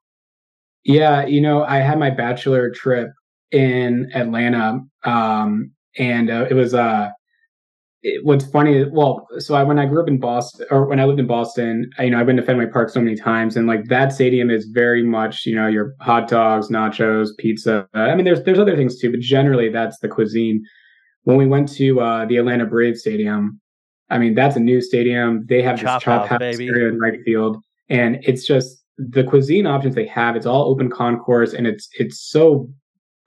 Yeah, 0.85 1.25
you 1.25 1.41
know, 1.41 1.65
I 1.65 1.79
had 1.79 1.99
my 1.99 2.11
bachelor 2.11 2.71
trip 2.71 3.09
in 3.51 4.09
Atlanta, 4.13 4.79
um, 5.03 5.71
and 5.97 6.29
uh, 6.29 6.45
it 6.49 6.53
was 6.53 6.73
uh, 6.73 7.09
it, 8.03 8.23
what's 8.25 8.45
funny. 8.45 8.85
Well, 8.85 9.27
so 9.39 9.55
I 9.55 9.63
when 9.63 9.79
I 9.79 9.85
grew 9.85 10.01
up 10.01 10.07
in 10.07 10.19
Boston, 10.19 10.65
or 10.71 10.85
when 10.85 10.99
I 10.99 11.05
lived 11.05 11.19
in 11.19 11.27
Boston, 11.27 11.89
I, 11.97 12.03
you 12.03 12.11
know, 12.11 12.19
I've 12.19 12.25
been 12.25 12.37
to 12.37 12.43
Fenway 12.43 12.67
Park 12.67 12.89
so 12.89 13.01
many 13.01 13.15
times, 13.15 13.57
and 13.57 13.67
like 13.67 13.85
that 13.85 14.13
stadium 14.13 14.49
is 14.49 14.65
very 14.65 15.03
much, 15.03 15.45
you 15.45 15.55
know, 15.55 15.67
your 15.67 15.93
hot 15.99 16.27
dogs, 16.27 16.69
nachos, 16.69 17.29
pizza. 17.37 17.87
I 17.93 18.15
mean, 18.15 18.25
there's 18.25 18.43
there's 18.43 18.59
other 18.59 18.75
things 18.75 18.99
too, 18.99 19.11
but 19.11 19.19
generally 19.19 19.69
that's 19.69 19.99
the 19.99 20.07
cuisine 20.07 20.63
when 21.23 21.37
we 21.37 21.45
went 21.45 21.71
to 21.73 21.99
uh, 21.99 22.25
the 22.25 22.37
Atlanta 22.37 22.65
Braves 22.65 23.01
Stadium, 23.01 23.59
I 24.09 24.17
mean 24.17 24.33
that's 24.33 24.55
a 24.55 24.59
new 24.59 24.81
stadium. 24.81 25.45
They 25.47 25.61
have 25.61 25.79
chop 25.79 25.99
this 25.99 26.05
chop 26.05 26.27
house, 26.27 26.41
house 26.41 26.59
area 26.59 26.89
in 26.89 26.99
right 26.99 27.19
field, 27.23 27.57
and 27.89 28.17
it's 28.23 28.45
just 28.45 28.83
the 28.97 29.23
cuisine 29.23 29.67
options 29.67 29.95
they 29.95 30.07
have. 30.07 30.35
It's 30.35 30.45
all 30.45 30.63
open 30.63 30.89
concourse, 30.89 31.53
and 31.53 31.67
it's 31.67 31.87
it's 31.99 32.19
so 32.19 32.69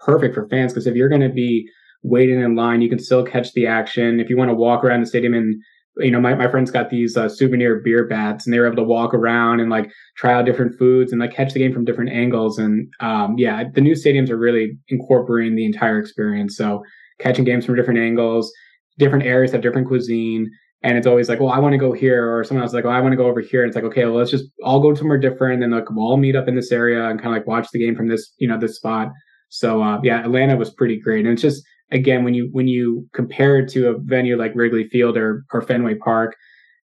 perfect 0.04 0.34
for 0.34 0.48
fans 0.48 0.72
because 0.72 0.86
if 0.86 0.94
you're 0.94 1.08
going 1.08 1.20
to 1.20 1.28
be 1.28 1.68
waiting 2.02 2.40
in 2.40 2.56
line, 2.56 2.82
you 2.82 2.88
can 2.88 2.98
still 2.98 3.24
catch 3.24 3.52
the 3.52 3.66
action. 3.66 4.20
If 4.20 4.28
you 4.28 4.36
want 4.36 4.50
to 4.50 4.54
walk 4.54 4.84
around 4.84 5.00
the 5.00 5.06
stadium 5.06 5.34
and 5.34 5.62
you 5.98 6.10
know, 6.10 6.20
my, 6.20 6.34
my 6.34 6.48
friends 6.48 6.70
got 6.70 6.88
these 6.88 7.16
uh, 7.16 7.28
souvenir 7.28 7.80
beer 7.84 8.06
bats 8.06 8.46
and 8.46 8.54
they 8.54 8.58
were 8.58 8.66
able 8.66 8.76
to 8.76 8.82
walk 8.82 9.12
around 9.12 9.60
and 9.60 9.68
like 9.68 9.92
try 10.16 10.32
out 10.32 10.46
different 10.46 10.78
foods 10.78 11.12
and 11.12 11.20
like 11.20 11.34
catch 11.34 11.52
the 11.52 11.58
game 11.58 11.72
from 11.72 11.84
different 11.84 12.10
angles. 12.10 12.58
And 12.58 12.88
um, 13.00 13.34
yeah, 13.36 13.64
the 13.74 13.82
new 13.82 13.92
stadiums 13.92 14.30
are 14.30 14.38
really 14.38 14.72
incorporating 14.88 15.54
the 15.54 15.66
entire 15.66 15.98
experience. 15.98 16.56
So 16.56 16.82
catching 17.20 17.44
games 17.44 17.66
from 17.66 17.76
different 17.76 18.00
angles. 18.00 18.50
Different 18.98 19.24
areas 19.24 19.52
have 19.52 19.60
different 19.60 19.86
cuisine. 19.86 20.50
And 20.82 20.96
it's 20.96 21.06
always 21.06 21.28
like, 21.28 21.40
well, 21.40 21.50
I 21.50 21.58
want 21.58 21.74
to 21.74 21.78
go 21.78 21.92
here, 21.92 22.36
or 22.36 22.42
someone 22.42 22.62
else 22.62 22.70
is 22.70 22.74
like, 22.74 22.84
oh, 22.84 22.88
I 22.90 23.00
want 23.00 23.12
to 23.12 23.16
go 23.16 23.26
over 23.26 23.40
here. 23.40 23.62
And 23.62 23.68
it's 23.68 23.76
like, 23.76 23.84
okay, 23.84 24.04
well, 24.04 24.16
let's 24.16 24.32
just 24.32 24.46
all 24.64 24.80
go 24.80 24.92
somewhere 24.94 25.18
different, 25.18 25.54
and 25.54 25.62
then 25.62 25.70
like 25.70 25.88
we'll 25.88 26.04
all 26.04 26.16
meet 26.16 26.34
up 26.34 26.48
in 26.48 26.56
this 26.56 26.72
area 26.72 27.08
and 27.08 27.22
kind 27.22 27.32
of 27.32 27.38
like 27.38 27.46
watch 27.46 27.68
the 27.72 27.78
game 27.78 27.94
from 27.94 28.08
this, 28.08 28.34
you 28.38 28.48
know, 28.48 28.58
this 28.58 28.76
spot. 28.76 29.08
So 29.52 29.82
uh, 29.82 30.00
yeah, 30.02 30.24
Atlanta 30.24 30.56
was 30.56 30.70
pretty 30.70 30.98
great, 30.98 31.26
and 31.26 31.34
it's 31.34 31.42
just 31.42 31.62
again 31.90 32.24
when 32.24 32.32
you 32.32 32.48
when 32.52 32.68
you 32.68 33.06
compare 33.12 33.58
it 33.58 33.68
to 33.72 33.90
a 33.90 33.98
venue 33.98 34.38
like 34.38 34.54
Wrigley 34.54 34.88
Field 34.88 35.18
or 35.18 35.44
or 35.52 35.60
Fenway 35.60 35.96
Park, 35.96 36.34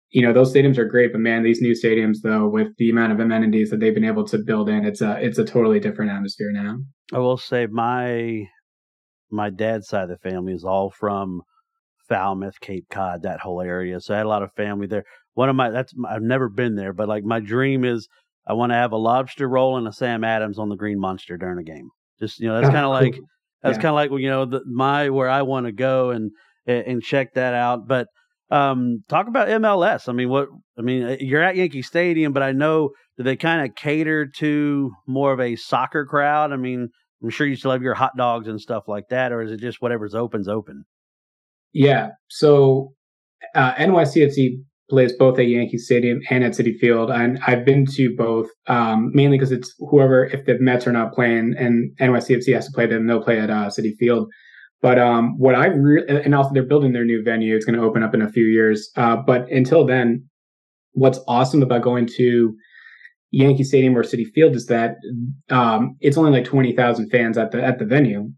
you 0.08 0.22
know 0.22 0.32
those 0.32 0.50
stadiums 0.50 0.78
are 0.78 0.86
great, 0.86 1.12
but 1.12 1.20
man, 1.20 1.42
these 1.42 1.60
new 1.60 1.74
stadiums 1.74 2.22
though, 2.22 2.48
with 2.48 2.68
the 2.78 2.88
amount 2.88 3.12
of 3.12 3.20
amenities 3.20 3.68
that 3.68 3.80
they've 3.80 3.92
been 3.92 4.02
able 4.02 4.24
to 4.28 4.38
build 4.38 4.70
in, 4.70 4.86
it's 4.86 5.02
a 5.02 5.22
it's 5.22 5.36
a 5.36 5.44
totally 5.44 5.78
different 5.78 6.10
atmosphere 6.10 6.52
now. 6.52 6.78
I 7.12 7.18
will 7.18 7.36
say 7.36 7.66
my 7.66 8.46
my 9.30 9.50
dad's 9.50 9.88
side 9.88 10.04
of 10.04 10.08
the 10.08 10.30
family 10.30 10.54
is 10.54 10.64
all 10.64 10.90
from 10.90 11.42
Falmouth, 12.08 12.60
Cape 12.60 12.86
Cod, 12.88 13.24
that 13.24 13.40
whole 13.40 13.60
area. 13.60 14.00
So 14.00 14.14
I 14.14 14.16
had 14.16 14.26
a 14.26 14.30
lot 14.30 14.42
of 14.42 14.54
family 14.54 14.86
there. 14.86 15.04
One 15.34 15.50
of 15.50 15.56
my 15.56 15.68
that's 15.68 15.92
I've 16.08 16.22
never 16.22 16.48
been 16.48 16.76
there, 16.76 16.94
but 16.94 17.08
like 17.08 17.24
my 17.24 17.40
dream 17.40 17.84
is 17.84 18.08
I 18.46 18.54
want 18.54 18.72
to 18.72 18.76
have 18.76 18.92
a 18.92 18.96
lobster 18.96 19.46
roll 19.46 19.76
and 19.76 19.86
a 19.86 19.92
Sam 19.92 20.24
Adams 20.24 20.58
on 20.58 20.70
the 20.70 20.76
Green 20.76 20.98
Monster 20.98 21.36
during 21.36 21.58
a 21.58 21.62
game. 21.62 21.90
Just 22.20 22.40
you 22.40 22.48
know, 22.48 22.60
that's 22.60 22.72
kind 22.72 22.84
of 22.84 22.90
like 22.90 23.18
that's 23.62 23.76
yeah. 23.76 23.82
kind 23.82 23.86
of 23.86 23.94
like 23.94 24.10
you 24.22 24.28
know 24.28 24.44
the, 24.44 24.62
my 24.66 25.10
where 25.10 25.28
I 25.28 25.42
want 25.42 25.66
to 25.66 25.72
go 25.72 26.10
and 26.10 26.30
and 26.66 27.02
check 27.02 27.34
that 27.34 27.54
out. 27.54 27.86
But 27.86 28.08
um, 28.50 29.02
talk 29.08 29.26
about 29.28 29.48
MLS. 29.48 30.08
I 30.08 30.12
mean, 30.12 30.28
what 30.28 30.48
I 30.78 30.82
mean, 30.82 31.04
uh, 31.04 31.16
you're 31.18 31.42
at 31.42 31.56
Yankee 31.56 31.82
Stadium, 31.82 32.32
but 32.32 32.42
I 32.42 32.52
know 32.52 32.90
do 33.16 33.24
they 33.24 33.36
kind 33.36 33.66
of 33.66 33.74
cater 33.74 34.26
to 34.38 34.92
more 35.06 35.32
of 35.32 35.40
a 35.40 35.56
soccer 35.56 36.04
crowd? 36.04 36.52
I 36.52 36.56
mean, 36.56 36.88
I'm 37.22 37.30
sure 37.30 37.46
you 37.46 37.56
still 37.56 37.72
have 37.72 37.82
your 37.82 37.94
hot 37.94 38.12
dogs 38.16 38.48
and 38.48 38.60
stuff 38.60 38.84
like 38.86 39.08
that, 39.10 39.32
or 39.32 39.42
is 39.42 39.52
it 39.52 39.60
just 39.60 39.80
whatever's 39.80 40.14
open's 40.14 40.48
open? 40.48 40.84
Yeah. 41.72 42.10
So 42.28 42.94
uh, 43.54 43.74
NYCFC 43.74 44.62
plays 44.90 45.12
both 45.16 45.38
at 45.38 45.46
Yankee 45.46 45.78
Stadium 45.78 46.20
and 46.30 46.44
at 46.44 46.52
Citi 46.52 46.76
Field, 46.78 47.10
and 47.10 47.38
I've 47.46 47.64
been 47.64 47.86
to 47.94 48.14
both 48.16 48.48
um, 48.66 49.10
mainly 49.14 49.38
because 49.38 49.52
it's 49.52 49.74
whoever 49.78 50.26
if 50.26 50.44
the 50.44 50.58
Mets 50.60 50.86
are 50.86 50.92
not 50.92 51.12
playing 51.12 51.54
and 51.58 51.90
NYCFC 51.98 52.54
has 52.54 52.66
to 52.66 52.72
play 52.72 52.86
them, 52.86 53.06
they'll 53.06 53.22
play 53.22 53.40
at 53.40 53.50
uh, 53.50 53.68
Citi 53.68 53.96
Field. 53.98 54.28
But 54.82 54.98
um, 54.98 55.38
what 55.38 55.54
I 55.54 55.66
really 55.66 56.06
and 56.06 56.34
also 56.34 56.50
they're 56.52 56.62
building 56.62 56.92
their 56.92 57.06
new 57.06 57.22
venue. 57.22 57.56
It's 57.56 57.64
going 57.64 57.78
to 57.78 57.84
open 57.84 58.02
up 58.02 58.14
in 58.14 58.20
a 58.20 58.30
few 58.30 58.44
years. 58.44 58.90
Uh, 58.96 59.16
but 59.16 59.50
until 59.50 59.86
then, 59.86 60.28
what's 60.92 61.20
awesome 61.26 61.62
about 61.62 61.82
going 61.82 62.06
to 62.16 62.54
Yankee 63.30 63.64
Stadium 63.64 63.96
or 63.96 64.02
Citi 64.02 64.26
Field 64.34 64.54
is 64.54 64.66
that 64.66 64.96
um, 65.48 65.96
it's 66.00 66.18
only 66.18 66.30
like 66.30 66.44
twenty 66.44 66.76
thousand 66.76 67.08
fans 67.08 67.38
at 67.38 67.50
the 67.50 67.64
at 67.64 67.78
the 67.78 67.86
venue 67.86 68.30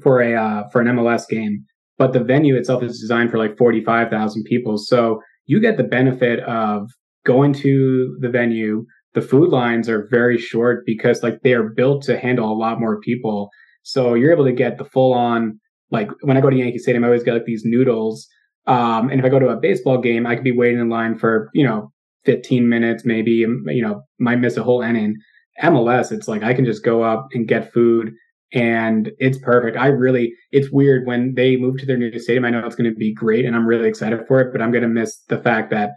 for 0.00 0.20
a 0.20 0.34
uh, 0.34 0.68
for 0.68 0.80
an 0.80 0.86
MLS 0.86 1.28
game, 1.28 1.64
but 1.98 2.12
the 2.12 2.22
venue 2.22 2.56
itself 2.56 2.84
is 2.84 3.00
designed 3.00 3.30
for 3.30 3.38
like 3.38 3.58
forty 3.58 3.82
five 3.84 4.10
thousand 4.10 4.44
people. 4.44 4.78
So 4.78 5.20
you 5.50 5.58
get 5.58 5.76
the 5.76 5.82
benefit 5.82 6.38
of 6.44 6.88
going 7.26 7.52
to 7.52 8.16
the 8.20 8.28
venue. 8.28 8.86
The 9.14 9.20
food 9.20 9.48
lines 9.50 9.88
are 9.88 10.06
very 10.08 10.38
short 10.38 10.86
because 10.86 11.24
like 11.24 11.40
they 11.42 11.54
are 11.54 11.70
built 11.70 12.04
to 12.04 12.20
handle 12.20 12.52
a 12.52 12.54
lot 12.54 12.78
more 12.78 13.00
people. 13.00 13.50
So 13.82 14.14
you're 14.14 14.30
able 14.30 14.44
to 14.44 14.52
get 14.52 14.78
the 14.78 14.84
full 14.84 15.12
on 15.12 15.58
like 15.90 16.08
when 16.22 16.36
I 16.36 16.40
go 16.40 16.50
to 16.50 16.56
Yankee 16.56 16.78
Stadium, 16.78 17.02
I 17.02 17.08
always 17.08 17.24
get 17.24 17.34
like 17.34 17.46
these 17.46 17.64
noodles. 17.64 18.28
Um, 18.68 19.10
and 19.10 19.18
if 19.18 19.26
I 19.26 19.28
go 19.28 19.40
to 19.40 19.48
a 19.48 19.56
baseball 19.56 20.00
game, 20.00 20.24
I 20.24 20.36
could 20.36 20.44
be 20.44 20.56
waiting 20.56 20.78
in 20.78 20.88
line 20.88 21.18
for, 21.18 21.50
you 21.52 21.66
know, 21.66 21.90
15 22.26 22.68
minutes, 22.68 23.04
maybe, 23.04 23.32
you 23.32 23.82
know, 23.82 24.02
might 24.20 24.36
miss 24.36 24.56
a 24.56 24.62
whole 24.62 24.82
inning. 24.82 25.16
MLS, 25.64 26.12
it's 26.12 26.28
like 26.28 26.44
I 26.44 26.54
can 26.54 26.64
just 26.64 26.84
go 26.84 27.02
up 27.02 27.26
and 27.32 27.48
get 27.48 27.72
food 27.72 28.12
and 28.52 29.10
it's 29.18 29.38
perfect. 29.38 29.76
I 29.76 29.86
really, 29.86 30.32
it's 30.50 30.70
weird 30.70 31.06
when 31.06 31.34
they 31.34 31.56
move 31.56 31.78
to 31.78 31.86
their 31.86 31.96
new 31.96 32.16
stadium. 32.18 32.44
I 32.44 32.50
know 32.50 32.66
it's 32.66 32.76
going 32.76 32.90
to 32.90 32.96
be 32.96 33.14
great 33.14 33.44
and 33.44 33.54
I'm 33.54 33.66
really 33.66 33.88
excited 33.88 34.20
for 34.26 34.40
it, 34.40 34.52
but 34.52 34.60
I'm 34.60 34.72
going 34.72 34.82
to 34.82 34.88
miss 34.88 35.16
the 35.28 35.38
fact 35.38 35.70
that 35.70 35.90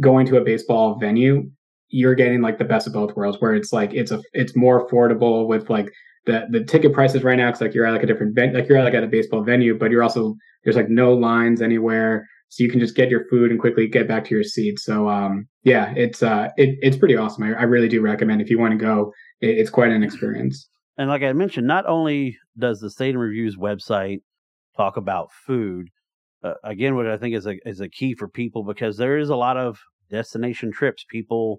going 0.00 0.26
to 0.26 0.36
a 0.36 0.44
baseball 0.44 0.98
venue, 1.00 1.50
you're 1.88 2.14
getting 2.14 2.42
like 2.42 2.58
the 2.58 2.64
best 2.64 2.86
of 2.86 2.92
both 2.92 3.16
worlds 3.16 3.38
where 3.40 3.54
it's 3.54 3.72
like, 3.72 3.92
it's 3.92 4.10
a, 4.10 4.20
it's 4.32 4.56
more 4.56 4.88
affordable 4.88 5.46
with 5.48 5.68
like 5.70 5.90
the 6.26 6.46
the 6.50 6.64
ticket 6.64 6.92
prices 6.92 7.22
right 7.24 7.36
now. 7.36 7.48
It's 7.48 7.60
like 7.60 7.72
you're 7.72 7.86
at 7.86 7.92
like 7.92 8.02
a 8.02 8.06
different 8.06 8.34
ven- 8.34 8.52
like 8.52 8.68
you're 8.68 8.78
at 8.78 8.84
like 8.84 8.94
at 8.94 9.04
a 9.04 9.08
baseball 9.08 9.42
venue, 9.42 9.78
but 9.78 9.90
you're 9.90 10.02
also 10.02 10.34
there's 10.64 10.76
like 10.76 10.90
no 10.90 11.14
lines 11.14 11.62
anywhere, 11.62 12.26
so 12.48 12.62
you 12.62 12.70
can 12.70 12.80
just 12.80 12.96
get 12.96 13.08
your 13.08 13.24
food 13.30 13.50
and 13.50 13.60
quickly 13.60 13.88
get 13.88 14.08
back 14.08 14.24
to 14.24 14.34
your 14.34 14.44
seat. 14.44 14.78
So 14.78 15.08
um 15.08 15.46
yeah, 15.62 15.94
it's 15.96 16.22
uh 16.22 16.48
it, 16.56 16.76
it's 16.82 16.96
pretty 16.96 17.16
awesome. 17.16 17.44
I, 17.44 17.52
I 17.54 17.62
really 17.62 17.88
do 17.88 18.00
recommend 18.00 18.42
if 18.42 18.50
you 18.50 18.58
want 18.58 18.72
to 18.72 18.84
go. 18.84 19.12
It, 19.40 19.58
it's 19.58 19.70
quite 19.70 19.92
an 19.92 20.02
experience. 20.02 20.68
And 20.98 21.08
like 21.08 21.22
I 21.22 21.32
mentioned, 21.32 21.66
not 21.66 21.86
only 21.86 22.38
does 22.58 22.80
the 22.80 22.90
Stadium 22.90 23.20
Reviews 23.20 23.56
website 23.56 24.18
talk 24.76 24.96
about 24.96 25.30
food, 25.32 25.88
uh, 26.42 26.54
again, 26.64 26.94
what 26.94 27.06
I 27.06 27.16
think 27.16 27.34
is 27.34 27.46
a 27.46 27.56
is 27.68 27.80
a 27.80 27.88
key 27.88 28.14
for 28.14 28.28
people 28.28 28.64
because 28.64 28.96
there 28.96 29.18
is 29.18 29.28
a 29.28 29.36
lot 29.36 29.56
of 29.56 29.80
destination 30.10 30.72
trips. 30.72 31.04
People 31.08 31.58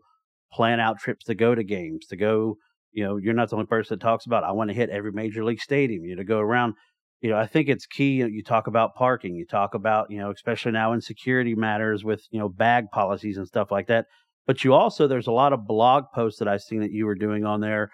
plan 0.51 0.79
out 0.79 0.99
trips 0.99 1.25
to 1.25 1.35
go 1.35 1.53
to 1.53 1.63
games, 1.63 2.05
to 2.07 2.15
go 2.15 2.57
you 2.97 3.03
know, 3.03 3.17
you're 3.17 3.35
not 3.35 3.51
the 3.51 3.55
only 3.55 3.67
person 3.67 3.95
that 3.95 4.03
talks 4.03 4.25
about 4.25 4.43
I 4.43 4.51
want 4.53 4.71
to 4.71 4.73
hit 4.73 4.89
every 4.89 5.11
major 5.11 5.43
league 5.43 5.61
stadium. 5.61 6.03
You 6.03 6.15
know, 6.15 6.21
to 6.21 6.27
go 6.27 6.39
around. 6.39 6.73
You 7.21 7.29
know, 7.29 7.37
I 7.37 7.45
think 7.45 7.69
it's 7.69 7.85
key. 7.85 8.23
You 8.23 8.43
talk 8.43 8.65
about 8.65 8.95
parking. 8.95 9.35
You 9.35 9.45
talk 9.45 9.75
about 9.75 10.09
you 10.09 10.17
know, 10.17 10.31
especially 10.31 10.71
now 10.71 10.93
in 10.93 11.01
security 11.01 11.53
matters 11.53 12.03
with 12.03 12.25
you 12.31 12.39
know 12.39 12.49
bag 12.49 12.85
policies 12.91 13.37
and 13.37 13.47
stuff 13.47 13.71
like 13.71 13.85
that. 13.87 14.05
But 14.47 14.63
you 14.63 14.73
also 14.73 15.07
there's 15.07 15.27
a 15.27 15.31
lot 15.31 15.53
of 15.53 15.67
blog 15.67 16.05
posts 16.13 16.39
that 16.39 16.47
I've 16.47 16.61
seen 16.61 16.79
that 16.79 16.91
you 16.91 17.05
were 17.05 17.13
doing 17.13 17.45
on 17.45 17.61
there 17.61 17.91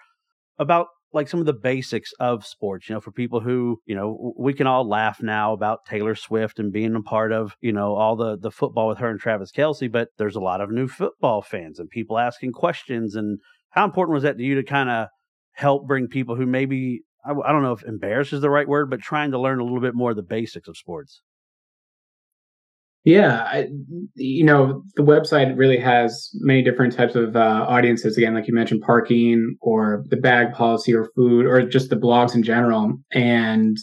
about 0.58 0.86
like 1.14 1.28
some 1.28 1.40
of 1.40 1.46
the 1.46 1.54
basics 1.54 2.12
of 2.18 2.44
sports, 2.44 2.88
you 2.88 2.94
know, 2.94 3.00
for 3.00 3.12
people 3.12 3.40
who, 3.40 3.80
you 3.86 3.94
know, 3.94 4.34
we 4.36 4.52
can 4.52 4.66
all 4.66 4.86
laugh 4.86 5.22
now 5.22 5.52
about 5.52 5.86
Taylor 5.86 6.14
Swift 6.14 6.58
and 6.58 6.72
being 6.72 6.94
a 6.96 7.02
part 7.02 7.32
of, 7.32 7.56
you 7.60 7.72
know, 7.72 7.94
all 7.94 8.16
the 8.16 8.36
the 8.36 8.50
football 8.50 8.88
with 8.88 8.98
her 8.98 9.08
and 9.08 9.20
Travis 9.20 9.52
Kelce, 9.52 9.90
but 9.90 10.08
there's 10.18 10.36
a 10.36 10.40
lot 10.40 10.60
of 10.60 10.70
new 10.70 10.88
football 10.88 11.40
fans 11.40 11.78
and 11.78 11.88
people 11.88 12.18
asking 12.18 12.52
questions 12.52 13.14
and 13.14 13.38
how 13.70 13.84
important 13.84 14.14
was 14.14 14.24
that 14.24 14.36
to 14.36 14.44
you 14.44 14.56
to 14.56 14.64
kind 14.64 14.90
of 14.90 15.08
help 15.52 15.86
bring 15.86 16.08
people 16.08 16.34
who 16.34 16.46
maybe 16.46 17.02
I, 17.24 17.30
I 17.30 17.52
don't 17.52 17.62
know 17.62 17.72
if 17.72 17.84
embarrassed 17.84 18.32
is 18.32 18.40
the 18.40 18.50
right 18.50 18.68
word, 18.68 18.90
but 18.90 19.00
trying 19.00 19.30
to 19.30 19.40
learn 19.40 19.60
a 19.60 19.64
little 19.64 19.80
bit 19.80 19.94
more 19.94 20.10
of 20.10 20.16
the 20.16 20.22
basics 20.22 20.68
of 20.68 20.76
sports? 20.76 21.22
Yeah, 23.04 23.42
I, 23.42 23.68
you 24.14 24.44
know, 24.44 24.82
the 24.96 25.02
website 25.02 25.56
really 25.58 25.78
has 25.78 26.30
many 26.36 26.62
different 26.62 26.94
types 26.94 27.14
of 27.14 27.36
uh, 27.36 27.66
audiences. 27.68 28.16
Again, 28.16 28.34
like 28.34 28.48
you 28.48 28.54
mentioned, 28.54 28.80
parking 28.80 29.56
or 29.60 30.04
the 30.08 30.16
bag 30.16 30.54
policy 30.54 30.94
or 30.94 31.10
food 31.14 31.44
or 31.44 31.68
just 31.68 31.90
the 31.90 31.96
blogs 31.96 32.34
in 32.34 32.42
general. 32.42 32.94
And, 33.12 33.76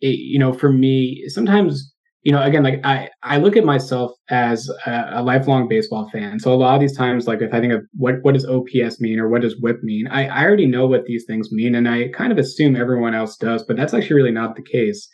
it, 0.00 0.18
you 0.18 0.38
know, 0.38 0.54
for 0.54 0.72
me, 0.72 1.22
sometimes 1.28 1.92
you 2.22 2.30
know, 2.30 2.40
again, 2.40 2.62
like 2.62 2.80
I, 2.84 3.08
I 3.22 3.38
look 3.38 3.56
at 3.56 3.64
myself 3.64 4.12
as 4.30 4.68
a, 4.86 5.06
a, 5.14 5.22
lifelong 5.22 5.68
baseball 5.68 6.08
fan. 6.12 6.38
So 6.38 6.52
a 6.52 6.54
lot 6.54 6.74
of 6.76 6.80
these 6.80 6.96
times, 6.96 7.26
like 7.26 7.42
if 7.42 7.52
I 7.52 7.60
think 7.60 7.72
of 7.72 7.82
what, 7.94 8.16
what 8.22 8.34
does 8.34 8.46
OPS 8.46 9.00
mean 9.00 9.18
or 9.18 9.28
what 9.28 9.42
does 9.42 9.56
WHIP 9.60 9.82
mean, 9.82 10.06
I, 10.06 10.26
I 10.28 10.44
already 10.44 10.66
know 10.66 10.86
what 10.86 11.04
these 11.04 11.24
things 11.26 11.50
mean. 11.50 11.74
And 11.74 11.88
I 11.88 12.08
kind 12.08 12.30
of 12.30 12.38
assume 12.38 12.76
everyone 12.76 13.14
else 13.14 13.36
does, 13.36 13.64
but 13.64 13.76
that's 13.76 13.92
actually 13.92 14.16
really 14.16 14.30
not 14.30 14.54
the 14.54 14.62
case. 14.62 15.08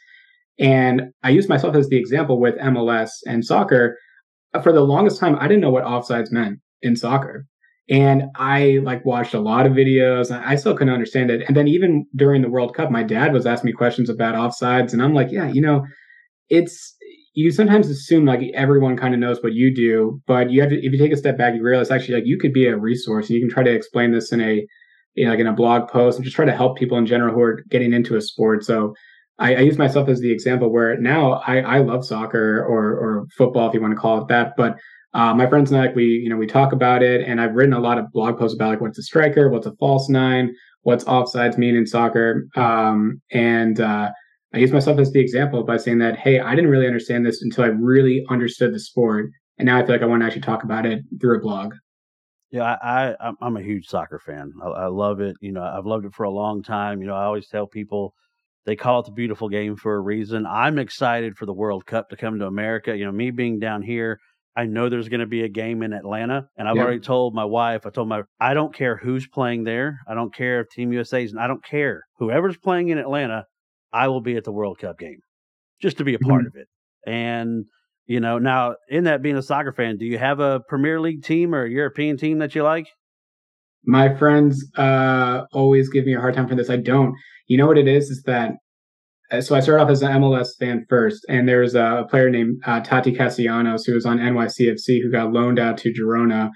And 0.58 1.02
I 1.22 1.30
use 1.30 1.48
myself 1.48 1.74
as 1.76 1.88
the 1.88 1.98
example 1.98 2.40
with 2.40 2.56
MLS 2.56 3.10
and 3.26 3.44
soccer. 3.44 3.96
For 4.62 4.72
the 4.72 4.80
longest 4.80 5.20
time, 5.20 5.36
I 5.38 5.46
didn't 5.46 5.60
know 5.60 5.70
what 5.70 5.84
offsides 5.84 6.32
meant 6.32 6.58
in 6.82 6.96
soccer. 6.96 7.46
And 7.90 8.24
I 8.36 8.80
like 8.82 9.04
watched 9.04 9.34
a 9.34 9.40
lot 9.40 9.66
of 9.66 9.72
videos. 9.72 10.30
I 10.30 10.56
still 10.56 10.76
couldn't 10.76 10.92
understand 10.92 11.30
it. 11.30 11.42
And 11.46 11.56
then 11.56 11.68
even 11.68 12.06
during 12.14 12.42
the 12.42 12.50
World 12.50 12.74
Cup, 12.74 12.90
my 12.90 13.02
dad 13.02 13.32
was 13.32 13.46
asking 13.46 13.68
me 13.68 13.72
questions 13.72 14.10
about 14.10 14.34
offsides. 14.34 14.92
And 14.92 15.02
I'm 15.02 15.14
like, 15.14 15.30
yeah, 15.30 15.48
you 15.48 15.62
know, 15.62 15.86
it's 16.50 16.96
you 17.34 17.50
sometimes 17.50 17.88
assume 17.88 18.24
like 18.24 18.40
everyone 18.52 18.96
kind 18.96 19.14
of 19.14 19.20
knows 19.20 19.42
what 19.42 19.54
you 19.54 19.74
do, 19.74 20.20
but 20.26 20.50
you 20.50 20.60
have 20.60 20.70
to 20.70 20.76
if 20.76 20.92
you 20.92 20.98
take 20.98 21.12
a 21.12 21.16
step 21.16 21.38
back, 21.38 21.54
you 21.54 21.62
realize 21.62 21.90
actually 21.90 22.16
like 22.16 22.26
you 22.26 22.38
could 22.38 22.52
be 22.52 22.66
a 22.66 22.76
resource 22.76 23.28
and 23.28 23.36
you 23.36 23.40
can 23.40 23.50
try 23.50 23.62
to 23.62 23.72
explain 23.72 24.12
this 24.12 24.32
in 24.32 24.40
a 24.40 24.66
you 25.14 25.24
know, 25.24 25.30
like 25.30 25.40
in 25.40 25.46
a 25.46 25.52
blog 25.52 25.88
post 25.88 26.16
and 26.16 26.24
just 26.24 26.36
try 26.36 26.44
to 26.44 26.54
help 26.54 26.76
people 26.76 26.98
in 26.98 27.06
general 27.06 27.34
who 27.34 27.40
are 27.40 27.62
getting 27.70 27.92
into 27.92 28.16
a 28.16 28.20
sport. 28.20 28.64
So 28.64 28.94
I, 29.38 29.56
I 29.56 29.60
use 29.60 29.78
myself 29.78 30.08
as 30.08 30.20
the 30.20 30.32
example 30.32 30.70
where 30.70 30.98
now 30.98 31.34
I, 31.46 31.60
I 31.60 31.78
love 31.78 32.04
soccer 32.04 32.64
or 32.64 32.92
or 32.92 33.26
football 33.36 33.68
if 33.68 33.74
you 33.74 33.80
want 33.80 33.92
to 33.92 34.00
call 34.00 34.20
it 34.22 34.28
that, 34.28 34.54
but 34.56 34.76
uh, 35.14 35.32
my 35.32 35.46
friends 35.48 35.70
and 35.70 35.80
I, 35.80 35.92
we 35.92 36.04
you 36.04 36.28
know 36.28 36.36
we 36.36 36.46
talk 36.46 36.72
about 36.72 37.02
it, 37.02 37.26
and 37.26 37.40
I've 37.40 37.54
written 37.54 37.74
a 37.74 37.80
lot 37.80 37.98
of 37.98 38.10
blog 38.12 38.38
posts 38.38 38.54
about 38.54 38.70
like 38.70 38.80
what's 38.80 38.98
a 38.98 39.02
striker, 39.02 39.48
what's 39.48 39.66
a 39.66 39.74
false 39.76 40.08
nine, 40.08 40.54
what's 40.82 41.04
offsides 41.04 41.56
mean 41.56 41.76
in 41.76 41.86
soccer, 41.86 42.46
um, 42.56 43.20
and 43.32 43.80
uh, 43.80 44.10
I 44.54 44.58
use 44.58 44.72
myself 44.72 44.98
as 44.98 45.12
the 45.12 45.20
example 45.20 45.62
by 45.62 45.76
saying 45.76 45.98
that, 45.98 46.18
hey, 46.18 46.40
I 46.40 46.54
didn't 46.54 46.70
really 46.70 46.86
understand 46.86 47.26
this 47.26 47.42
until 47.42 47.64
I 47.64 47.68
really 47.68 48.24
understood 48.30 48.72
the 48.72 48.80
sport. 48.80 49.30
And 49.58 49.66
now 49.66 49.78
I 49.78 49.84
feel 49.84 49.94
like 49.94 50.02
I 50.02 50.06
want 50.06 50.22
to 50.22 50.26
actually 50.26 50.42
talk 50.42 50.62
about 50.62 50.86
it 50.86 51.02
through 51.20 51.38
a 51.38 51.40
blog. 51.40 51.74
Yeah, 52.50 52.62
I, 52.62 53.14
I 53.20 53.32
I'm 53.42 53.56
a 53.58 53.62
huge 53.62 53.86
soccer 53.86 54.18
fan. 54.18 54.52
I, 54.62 54.68
I 54.68 54.86
love 54.86 55.20
it. 55.20 55.36
You 55.40 55.52
know, 55.52 55.62
I've 55.62 55.84
loved 55.84 56.06
it 56.06 56.14
for 56.14 56.24
a 56.24 56.30
long 56.30 56.62
time. 56.62 57.02
You 57.02 57.08
know, 57.08 57.14
I 57.14 57.24
always 57.24 57.48
tell 57.48 57.66
people 57.66 58.14
they 58.68 58.76
call 58.76 59.00
it 59.00 59.06
the 59.06 59.12
beautiful 59.12 59.48
game 59.48 59.76
for 59.76 59.94
a 59.94 60.00
reason. 60.00 60.44
I'm 60.44 60.78
excited 60.78 61.38
for 61.38 61.46
the 61.46 61.54
World 61.54 61.86
Cup 61.86 62.10
to 62.10 62.16
come 62.16 62.38
to 62.38 62.46
America. 62.46 62.94
You 62.94 63.06
know, 63.06 63.12
me 63.12 63.30
being 63.30 63.58
down 63.58 63.80
here, 63.80 64.20
I 64.54 64.66
know 64.66 64.90
there's 64.90 65.08
going 65.08 65.20
to 65.20 65.26
be 65.26 65.42
a 65.42 65.48
game 65.48 65.82
in 65.82 65.94
Atlanta, 65.94 66.48
and 66.54 66.68
I've 66.68 66.76
already 66.76 67.00
told 67.00 67.34
my 67.34 67.46
wife. 67.46 67.86
I 67.86 67.90
told 67.90 68.08
my 68.08 68.24
I 68.38 68.52
don't 68.52 68.74
care 68.74 68.98
who's 68.98 69.26
playing 69.26 69.64
there. 69.64 70.00
I 70.06 70.12
don't 70.12 70.34
care 70.34 70.60
if 70.60 70.68
Team 70.68 70.92
USA's. 70.92 71.34
I 71.34 71.46
don't 71.46 71.64
care 71.64 72.02
whoever's 72.18 72.58
playing 72.58 72.90
in 72.90 72.98
Atlanta. 72.98 73.46
I 73.90 74.08
will 74.08 74.20
be 74.20 74.36
at 74.36 74.44
the 74.44 74.52
World 74.52 74.78
Cup 74.78 74.98
game 74.98 75.20
just 75.80 75.96
to 75.96 76.04
be 76.04 76.12
a 76.12 76.18
part 76.18 76.42
mm-hmm. 76.42 76.48
of 76.48 76.56
it. 76.56 76.68
And, 77.06 77.64
you 78.04 78.20
know, 78.20 78.38
now 78.38 78.74
in 78.90 79.04
that 79.04 79.22
being 79.22 79.38
a 79.38 79.42
soccer 79.42 79.72
fan, 79.72 79.96
do 79.96 80.04
you 80.04 80.18
have 80.18 80.40
a 80.40 80.60
Premier 80.68 81.00
League 81.00 81.22
team 81.22 81.54
or 81.54 81.64
a 81.64 81.70
European 81.70 82.18
team 82.18 82.40
that 82.40 82.54
you 82.54 82.64
like? 82.64 82.88
My 83.84 84.14
friends 84.14 84.64
uh, 84.76 85.44
always 85.52 85.88
give 85.88 86.04
me 86.04 86.14
a 86.14 86.20
hard 86.20 86.34
time 86.34 86.48
for 86.48 86.54
this. 86.54 86.70
I 86.70 86.76
don't. 86.76 87.14
You 87.46 87.56
know 87.56 87.66
what 87.66 87.78
it 87.78 87.88
is? 87.88 88.10
Is 88.10 88.22
that 88.24 88.52
uh, 89.30 89.40
so 89.40 89.54
I 89.54 89.60
started 89.60 89.82
off 89.82 89.90
as 89.90 90.02
an 90.02 90.12
MLS 90.22 90.56
fan 90.58 90.86
first, 90.88 91.24
and 91.28 91.48
there's 91.48 91.74
a 91.74 92.06
player 92.08 92.30
named 92.30 92.60
uh, 92.64 92.80
Taty 92.80 93.16
Castellanos 93.16 93.84
who 93.84 93.94
was 93.94 94.06
on 94.06 94.18
NYCFC 94.18 95.02
who 95.02 95.10
got 95.10 95.32
loaned 95.32 95.58
out 95.58 95.76
to 95.78 95.92
Girona. 95.92 96.50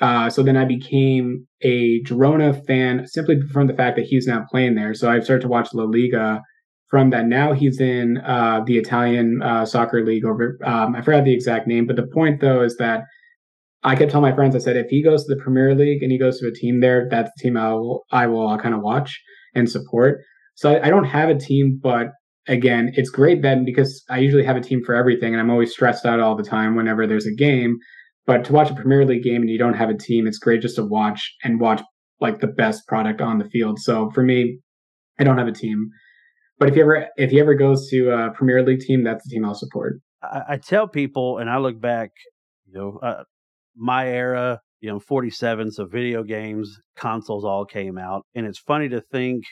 Uh, 0.00 0.30
so 0.30 0.42
then 0.42 0.56
I 0.56 0.64
became 0.64 1.46
a 1.62 2.02
Girona 2.02 2.64
fan 2.66 3.06
simply 3.06 3.40
from 3.40 3.66
the 3.66 3.74
fact 3.74 3.96
that 3.96 4.06
he's 4.06 4.26
not 4.26 4.48
playing 4.48 4.74
there. 4.74 4.94
So 4.94 5.10
I 5.10 5.20
started 5.20 5.42
to 5.42 5.48
watch 5.48 5.74
La 5.74 5.84
Liga 5.84 6.42
from 6.88 7.10
that. 7.10 7.26
Now 7.26 7.52
he's 7.52 7.80
in 7.80 8.18
uh, 8.18 8.62
the 8.66 8.78
Italian 8.78 9.42
uh, 9.42 9.64
soccer 9.64 10.04
league 10.04 10.24
over. 10.24 10.58
Um, 10.64 10.94
I 10.94 11.02
forgot 11.02 11.24
the 11.24 11.34
exact 11.34 11.66
name, 11.66 11.86
but 11.86 11.96
the 11.96 12.06
point 12.06 12.40
though 12.40 12.62
is 12.62 12.76
that 12.76 13.04
I 13.84 13.96
kept 13.96 14.12
telling 14.12 14.28
my 14.28 14.34
friends, 14.34 14.54
I 14.54 14.60
said, 14.60 14.76
if 14.76 14.88
he 14.88 15.02
goes 15.02 15.24
to 15.24 15.34
the 15.34 15.40
Premier 15.40 15.74
League 15.74 16.02
and 16.02 16.12
he 16.12 16.18
goes 16.18 16.38
to 16.38 16.46
a 16.46 16.52
team 16.52 16.80
there, 16.80 17.08
that's 17.10 17.30
the 17.36 17.42
team 17.42 17.56
I 17.56 17.72
will 17.72 18.04
I 18.12 18.26
will 18.26 18.56
kind 18.58 18.74
of 18.74 18.80
watch 18.80 19.20
and 19.54 19.68
support. 19.68 20.20
So 20.54 20.72
I, 20.72 20.86
I 20.86 20.90
don't 20.90 21.04
have 21.04 21.28
a 21.28 21.38
team, 21.38 21.80
but 21.82 22.08
again, 22.46 22.92
it's 22.94 23.10
great 23.10 23.42
then 23.42 23.64
because 23.64 24.04
I 24.08 24.18
usually 24.18 24.44
have 24.44 24.56
a 24.56 24.60
team 24.60 24.82
for 24.84 24.94
everything, 24.94 25.32
and 25.32 25.40
I'm 25.40 25.50
always 25.50 25.72
stressed 25.72 26.06
out 26.06 26.20
all 26.20 26.36
the 26.36 26.42
time 26.42 26.76
whenever 26.76 27.06
there's 27.06 27.26
a 27.26 27.34
game. 27.34 27.78
But 28.24 28.44
to 28.44 28.52
watch 28.52 28.70
a 28.70 28.74
Premier 28.74 29.04
League 29.04 29.24
game 29.24 29.42
and 29.42 29.50
you 29.50 29.58
don't 29.58 29.74
have 29.74 29.90
a 29.90 29.96
team, 29.96 30.26
it's 30.26 30.38
great 30.38 30.62
just 30.62 30.76
to 30.76 30.84
watch 30.84 31.34
and 31.42 31.60
watch 31.60 31.82
like 32.20 32.38
the 32.38 32.46
best 32.46 32.86
product 32.86 33.20
on 33.20 33.38
the 33.38 33.48
field. 33.48 33.80
So 33.80 34.10
for 34.10 34.22
me, 34.22 34.60
I 35.18 35.24
don't 35.24 35.38
have 35.38 35.48
a 35.48 35.52
team. 35.52 35.90
But 36.58 36.68
if 36.68 36.76
he 36.76 36.80
ever 36.80 37.08
if 37.16 37.30
he 37.30 37.40
ever 37.40 37.54
goes 37.54 37.88
to 37.90 38.10
a 38.10 38.30
Premier 38.30 38.62
League 38.62 38.80
team, 38.80 39.02
that's 39.02 39.24
the 39.24 39.34
team 39.34 39.44
I'll 39.44 39.54
support. 39.54 40.00
I, 40.22 40.42
I 40.50 40.56
tell 40.58 40.86
people, 40.86 41.38
and 41.38 41.50
I 41.50 41.58
look 41.58 41.80
back, 41.80 42.10
you 42.66 42.74
know, 42.74 43.00
uh, 43.02 43.24
my 43.76 44.08
era, 44.08 44.60
you 44.80 44.90
know, 44.90 44.98
47, 45.00 45.70
so 45.72 45.86
video 45.86 46.22
games, 46.22 46.78
consoles 46.96 47.44
all 47.44 47.64
came 47.64 47.98
out, 47.98 48.22
and 48.34 48.46
it's 48.46 48.58
funny 48.58 48.88
to 48.88 49.00
think 49.00 49.44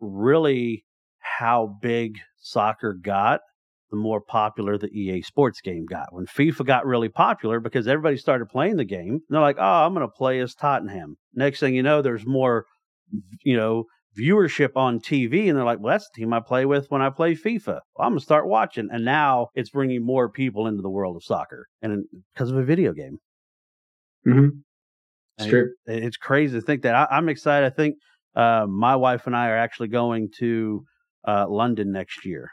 really 0.00 0.84
how 1.18 1.78
big 1.80 2.18
soccer 2.36 2.94
got 2.94 3.40
the 3.90 3.96
more 3.96 4.20
popular 4.20 4.76
the 4.76 4.88
EA 4.88 5.22
Sports 5.22 5.60
game 5.60 5.86
got. 5.86 6.12
When 6.12 6.26
FIFA 6.26 6.66
got 6.66 6.86
really 6.86 7.08
popular 7.08 7.60
because 7.60 7.86
everybody 7.86 8.16
started 8.16 8.48
playing 8.48 8.76
the 8.76 8.84
game, 8.84 9.20
they're 9.28 9.40
like, 9.40 9.56
"Oh, 9.58 9.84
I'm 9.84 9.94
going 9.94 10.06
to 10.06 10.12
play 10.12 10.40
as 10.40 10.54
Tottenham." 10.54 11.16
Next 11.32 11.60
thing 11.60 11.74
you 11.74 11.82
know, 11.82 12.02
there's 12.02 12.26
more, 12.26 12.66
you 13.44 13.56
know, 13.56 13.84
viewership 14.18 14.70
on 14.76 14.98
TV, 15.00 15.48
and 15.48 15.56
they're 15.56 15.64
like, 15.64 15.78
"Well, 15.80 15.92
that's 15.92 16.08
the 16.12 16.20
team 16.20 16.32
I 16.32 16.40
play 16.40 16.66
with 16.66 16.90
when 16.90 17.02
I 17.02 17.10
play 17.10 17.34
FIFA. 17.34 17.66
Well, 17.66 17.80
I'm 18.00 18.10
going 18.10 18.18
to 18.18 18.24
start 18.24 18.48
watching." 18.48 18.88
And 18.90 19.04
now 19.04 19.48
it's 19.54 19.70
bringing 19.70 20.04
more 20.04 20.28
people 20.28 20.66
into 20.66 20.82
the 20.82 20.90
world 20.90 21.16
of 21.16 21.24
soccer, 21.24 21.68
and 21.80 22.04
because 22.34 22.50
of 22.50 22.56
a 22.56 22.64
video 22.64 22.92
game. 22.92 23.18
Mm-hmm. 24.26 24.48
It's 25.38 25.48
true. 25.48 25.72
It, 25.86 26.04
it's 26.04 26.16
crazy 26.16 26.58
to 26.58 26.64
think 26.64 26.82
that. 26.82 26.94
I, 26.94 27.18
am 27.18 27.28
excited. 27.28 27.66
I 27.66 27.74
think 27.74 27.96
uh, 28.36 28.66
my 28.68 28.96
wife 28.96 29.26
and 29.26 29.36
I 29.36 29.48
are 29.48 29.56
actually 29.56 29.88
going 29.88 30.30
to 30.38 30.84
uh, 31.26 31.46
London 31.48 31.92
next 31.92 32.24
year, 32.24 32.50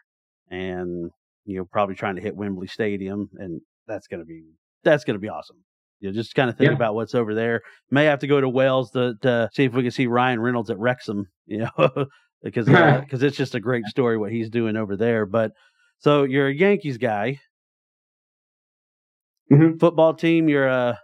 and 0.50 1.10
you 1.46 1.58
know, 1.58 1.66
probably 1.66 1.96
trying 1.96 2.16
to 2.16 2.22
hit 2.22 2.36
Wembley 2.36 2.68
Stadium, 2.68 3.30
and 3.36 3.62
that's 3.88 4.08
gonna 4.08 4.26
be 4.26 4.44
that's 4.84 5.04
gonna 5.04 5.20
be 5.20 5.30
awesome. 5.30 5.58
You 6.00 6.10
know, 6.10 6.14
just 6.14 6.34
kind 6.34 6.50
of 6.50 6.58
think 6.58 6.70
yeah. 6.70 6.76
about 6.76 6.96
what's 6.96 7.14
over 7.14 7.36
there. 7.36 7.62
May 7.92 8.06
have 8.06 8.20
to 8.20 8.28
go 8.28 8.42
to 8.42 8.50
Wales 8.50 8.90
to, 8.92 9.14
to 9.22 9.50
see 9.54 9.66
if 9.66 9.74
we 9.74 9.84
can 9.84 9.92
see 9.92 10.08
Ryan 10.08 10.40
Reynolds 10.40 10.70
at 10.70 10.80
Wrexham. 10.80 11.28
You 11.48 11.68
know, 11.78 12.06
because 12.42 12.66
because 12.66 13.24
uh, 13.24 13.26
it's 13.28 13.36
just 13.36 13.56
a 13.56 13.60
great 13.60 13.84
story 13.88 14.18
what 14.18 14.32
he's 14.32 14.50
doing 14.50 14.78
over 14.78 14.96
there. 14.96 15.26
But 15.26 15.52
so 15.98 16.24
you're 16.24 16.48
a 16.48 16.54
Yankees 16.54 16.98
guy. 16.98 17.42
Mm-hmm. 19.52 19.80
Football 19.80 20.14
team, 20.14 20.48
you're 20.48 20.68
a. 20.68 20.98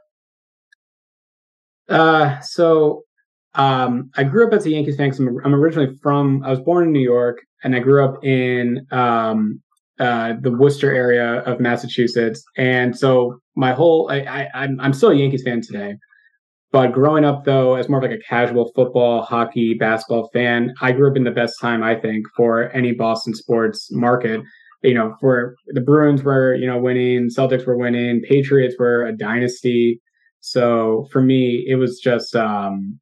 Uh, 1.90 2.40
so 2.42 3.04
um, 3.56 4.10
I 4.16 4.24
grew 4.24 4.48
up 4.48 4.54
as 4.54 4.66
a 4.66 4.70
Yankees 4.70 4.98
fan. 4.98 5.12
I'm, 5.18 5.40
I'm 5.46 5.56
originally 5.56 5.96
from. 6.02 6.44
I 6.44 6.50
was 6.50 6.60
born 6.60 6.88
in 6.88 6.92
New 6.92 7.00
York, 7.00 7.40
and 7.64 7.76
I 7.76 7.80
grew 7.80 8.04
up 8.04 8.24
in 8.24 8.86
um, 8.92 9.62
uh, 10.00 10.34
the 10.42 10.52
Worcester 10.52 10.94
area 10.94 11.40
of 11.42 11.60
Massachusetts. 11.60 12.44
And 12.58 12.98
so 12.98 13.40
my 13.56 13.74
whole, 13.74 14.12
I, 14.12 14.18
I, 14.20 14.48
I'm, 14.54 14.80
I'm 14.80 14.94
still 14.94 15.10
a 15.10 15.16
Yankees 15.16 15.44
fan 15.44 15.62
today. 15.62 15.96
But 16.72 16.92
growing 16.92 17.24
up, 17.24 17.46
though, 17.46 17.76
as 17.76 17.88
more 17.88 18.04
of 18.04 18.10
like 18.10 18.20
a 18.20 18.22
casual 18.24 18.72
football, 18.76 19.22
hockey, 19.22 19.74
basketball 19.74 20.30
fan, 20.34 20.74
I 20.82 20.92
grew 20.92 21.10
up 21.10 21.16
in 21.16 21.24
the 21.24 21.32
best 21.32 21.60
time, 21.62 21.82
I 21.82 21.96
think, 21.96 22.28
for 22.36 22.70
any 22.72 22.92
Boston 22.92 23.34
sports 23.34 23.90
market. 23.92 24.42
You 24.84 24.94
know, 24.94 25.16
for 25.20 25.56
the 25.68 25.82
Bruins 25.82 26.22
were, 26.22 26.54
you 26.54 26.68
know, 26.68 26.78
winning, 26.78 27.30
Celtics 27.30 27.66
were 27.66 27.78
winning, 27.78 28.22
Patriots 28.22 28.76
were 28.78 29.06
a 29.06 29.16
dynasty. 29.16 30.00
So 30.42 31.08
for 31.12 31.22
me, 31.22 31.66
it 31.68 31.76
was 31.76 32.00
just, 32.00 32.36
um, 32.36 33.00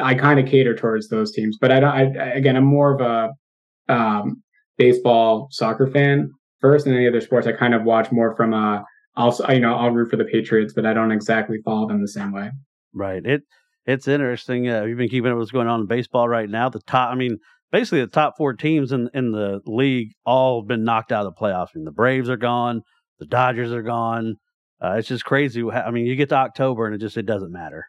I 0.00 0.14
kind 0.14 0.40
of 0.40 0.46
cater 0.46 0.74
towards 0.74 1.08
those 1.08 1.32
teams. 1.32 1.58
But 1.60 1.70
I, 1.70 1.78
I, 1.78 2.00
again, 2.34 2.56
I'm 2.56 2.64
more 2.64 2.94
of 2.94 3.00
a, 3.00 3.92
um, 3.92 4.42
baseball, 4.78 5.48
soccer 5.50 5.86
fan 5.86 6.30
first, 6.60 6.86
and 6.86 6.96
any 6.96 7.06
other 7.06 7.20
sports 7.20 7.46
I 7.46 7.52
kind 7.52 7.74
of 7.74 7.84
watch 7.84 8.10
more 8.10 8.34
from 8.34 8.54
a. 8.54 8.84
Also, 9.16 9.46
you 9.50 9.60
know, 9.60 9.74
I'll 9.74 9.90
root 9.90 10.08
for 10.08 10.16
the 10.16 10.24
Patriots, 10.24 10.72
but 10.72 10.86
I 10.86 10.94
don't 10.94 11.12
exactly 11.12 11.58
follow 11.64 11.86
them 11.86 12.00
the 12.00 12.08
same 12.08 12.32
way. 12.32 12.50
Right. 12.94 13.24
It 13.24 13.42
it's 13.84 14.08
interesting. 14.08 14.68
Uh, 14.70 14.84
you've 14.84 14.98
been 14.98 15.08
keeping 15.08 15.30
up 15.30 15.36
what's 15.36 15.50
going 15.50 15.66
on 15.66 15.80
in 15.80 15.86
baseball 15.86 16.28
right 16.28 16.48
now. 16.48 16.68
The 16.68 16.80
top, 16.80 17.10
I 17.10 17.16
mean, 17.16 17.38
basically 17.72 18.00
the 18.00 18.06
top 18.06 18.34
four 18.38 18.54
teams 18.54 18.92
in 18.92 19.10
in 19.12 19.32
the 19.32 19.60
league 19.66 20.12
all 20.24 20.62
been 20.62 20.84
knocked 20.84 21.12
out 21.12 21.26
of 21.26 21.34
the 21.34 21.40
playoffs. 21.40 21.68
I 21.74 21.78
mean, 21.78 21.84
the 21.84 21.92
Braves 21.92 22.30
are 22.30 22.36
gone, 22.36 22.82
the 23.18 23.26
Dodgers 23.26 23.72
are 23.72 23.82
gone. 23.82 24.36
Uh, 24.82 24.94
it's 24.94 25.08
just 25.08 25.24
crazy. 25.24 25.62
I 25.62 25.90
mean, 25.90 26.06
you 26.06 26.16
get 26.16 26.30
to 26.30 26.36
October 26.36 26.86
and 26.86 26.94
it 26.94 26.98
just 26.98 27.16
it 27.16 27.26
doesn't 27.26 27.52
matter. 27.52 27.86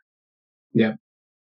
Yeah. 0.73 0.93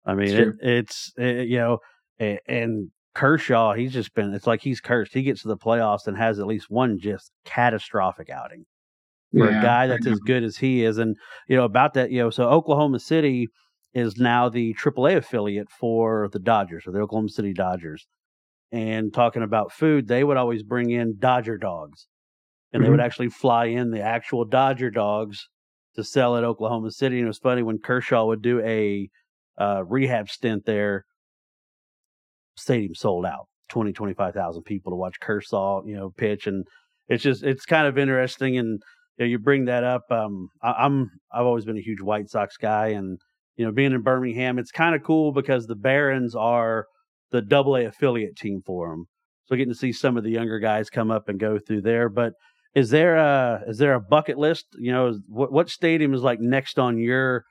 I 0.05 0.13
mean, 0.13 0.29
it, 0.29 0.55
it's 0.61 1.11
it, 1.17 1.47
you 1.47 1.57
know, 1.57 1.79
and, 2.19 2.39
and 2.47 2.91
Kershaw, 3.15 3.73
he's 3.73 3.93
just 3.93 4.13
been, 4.13 4.33
it's 4.33 4.47
like 4.47 4.61
he's 4.61 4.79
cursed. 4.79 5.13
He 5.13 5.23
gets 5.23 5.41
to 5.41 5.47
the 5.47 5.57
playoffs 5.57 6.07
and 6.07 6.17
has 6.17 6.39
at 6.39 6.47
least 6.47 6.67
one 6.69 6.99
just 6.99 7.31
catastrophic 7.45 8.29
outing 8.29 8.65
for 9.35 9.49
yeah, 9.49 9.59
a 9.59 9.61
guy 9.61 9.87
that's 9.87 10.07
as 10.07 10.19
good 10.19 10.43
as 10.43 10.57
he 10.57 10.83
is. 10.83 10.97
And, 10.97 11.15
you 11.47 11.57
know, 11.57 11.65
about 11.65 11.93
that, 11.95 12.11
you 12.11 12.19
know, 12.19 12.29
so 12.29 12.47
Oklahoma 12.47 12.99
City 12.99 13.47
is 13.93 14.17
now 14.17 14.49
the 14.49 14.73
AAA 14.75 15.17
affiliate 15.17 15.69
for 15.69 16.29
the 16.31 16.39
Dodgers 16.39 16.83
or 16.85 16.91
the 16.91 16.99
Oklahoma 16.99 17.29
City 17.29 17.53
Dodgers. 17.53 18.07
And 18.71 19.11
talking 19.13 19.41
about 19.41 19.71
food, 19.71 20.07
they 20.07 20.23
would 20.23 20.37
always 20.37 20.61
bring 20.61 20.91
in 20.91 21.17
Dodger 21.17 21.57
dogs 21.57 22.07
and 22.71 22.81
mm-hmm. 22.81 22.83
they 22.83 22.89
would 22.89 22.99
mm-hmm. 22.99 23.05
actually 23.05 23.29
fly 23.29 23.65
in 23.65 23.91
the 23.91 24.01
actual 24.01 24.45
Dodger 24.45 24.89
dogs 24.89 25.47
to 25.95 26.03
sell 26.03 26.37
at 26.37 26.43
Oklahoma 26.43 26.91
City. 26.91 27.17
And 27.17 27.25
it 27.25 27.27
was 27.27 27.39
funny 27.39 27.63
when 27.63 27.79
Kershaw 27.79 28.25
would 28.25 28.41
do 28.41 28.61
a 28.61 29.09
uh, 29.59 29.83
rehab 29.85 30.29
stint 30.29 30.65
there 30.65 31.05
stadium 32.55 32.93
sold 32.93 33.25
out 33.25 33.47
20 33.69 33.93
25,000 33.93 34.63
people 34.63 34.91
to 34.91 34.95
watch 34.95 35.19
Kershaw 35.19 35.81
you 35.85 35.95
know 35.95 36.11
pitch 36.17 36.47
and 36.47 36.65
it's 37.07 37.23
just 37.23 37.43
it's 37.43 37.65
kind 37.65 37.87
of 37.87 37.97
interesting 37.97 38.57
and 38.57 38.81
you, 39.17 39.25
know, 39.25 39.29
you 39.29 39.39
bring 39.39 39.65
that 39.65 39.83
up 39.83 40.03
um 40.11 40.49
I, 40.61 40.85
am 40.85 41.09
I've 41.31 41.45
always 41.45 41.65
been 41.65 41.77
a 41.77 41.81
huge 41.81 42.01
White 42.01 42.29
Sox 42.29 42.57
guy 42.57 42.87
and 42.87 43.19
you 43.55 43.65
know 43.65 43.71
being 43.71 43.93
in 43.93 44.01
Birmingham 44.01 44.59
it's 44.59 44.71
kind 44.71 44.95
of 44.95 45.03
cool 45.03 45.31
because 45.31 45.67
the 45.67 45.75
Barons 45.75 46.35
are 46.35 46.85
the 47.31 47.41
double 47.41 47.75
A 47.75 47.85
affiliate 47.85 48.35
team 48.35 48.61
for 48.65 48.89
them 48.89 49.05
so 49.45 49.55
getting 49.55 49.73
to 49.73 49.79
see 49.79 49.93
some 49.93 50.17
of 50.17 50.23
the 50.23 50.31
younger 50.31 50.59
guys 50.59 50.89
come 50.89 51.11
up 51.11 51.29
and 51.29 51.39
go 51.39 51.59
through 51.59 51.81
there 51.81 52.09
but 52.09 52.33
is 52.75 52.89
there 52.89 53.17
a 53.17 53.63
is 53.67 53.77
there 53.77 53.93
a 53.93 53.99
bucket 53.99 54.37
list 54.37 54.65
you 54.77 54.91
know 54.91 55.19
what 55.27 55.51
what 55.51 55.69
stadium 55.69 56.13
is 56.13 56.21
like 56.21 56.39
next 56.39 56.79
on 56.79 56.97
your 56.97 57.45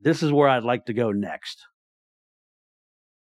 this 0.00 0.22
is 0.22 0.32
where 0.32 0.48
I'd 0.48 0.64
like 0.64 0.86
to 0.86 0.92
go 0.92 1.12
next 1.12 1.62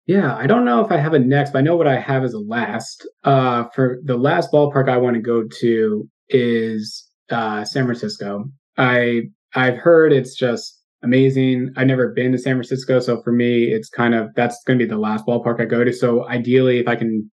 yeah, 0.07 0.37
I 0.37 0.47
don't 0.47 0.63
know 0.63 0.83
if 0.83 0.89
I 0.89 0.97
have 0.97 1.13
a 1.13 1.19
next, 1.19 1.51
but 1.51 1.59
I 1.59 1.61
know 1.61 1.75
what 1.75 1.87
I 1.87 1.99
have 1.99 2.23
as 2.23 2.33
a 2.33 2.39
last. 2.39 3.05
Uh, 3.25 3.65
for 3.75 3.99
the 4.05 4.15
last 4.15 4.53
ballpark 4.53 4.89
I 4.89 4.95
want 4.95 5.15
to 5.15 5.21
go 5.21 5.43
to 5.59 6.09
is 6.29 7.05
uh, 7.29 7.65
San 7.65 7.83
Francisco. 7.83 8.45
I 8.77 9.23
I've 9.53 9.77
heard 9.77 10.13
it's 10.13 10.33
just 10.33 10.81
amazing. 11.03 11.73
I've 11.75 11.87
never 11.87 12.07
been 12.13 12.31
to 12.31 12.37
San 12.37 12.55
Francisco, 12.55 13.01
so 13.01 13.21
for 13.21 13.33
me, 13.33 13.65
it's 13.65 13.89
kind 13.89 14.15
of 14.15 14.29
that's 14.33 14.63
going 14.63 14.79
to 14.79 14.85
be 14.85 14.89
the 14.89 14.97
last 14.97 15.25
ballpark 15.25 15.59
I 15.59 15.65
go 15.65 15.83
to. 15.83 15.91
So 15.91 16.25
ideally, 16.29 16.79
if 16.79 16.87
I 16.87 16.95
can 16.95 17.29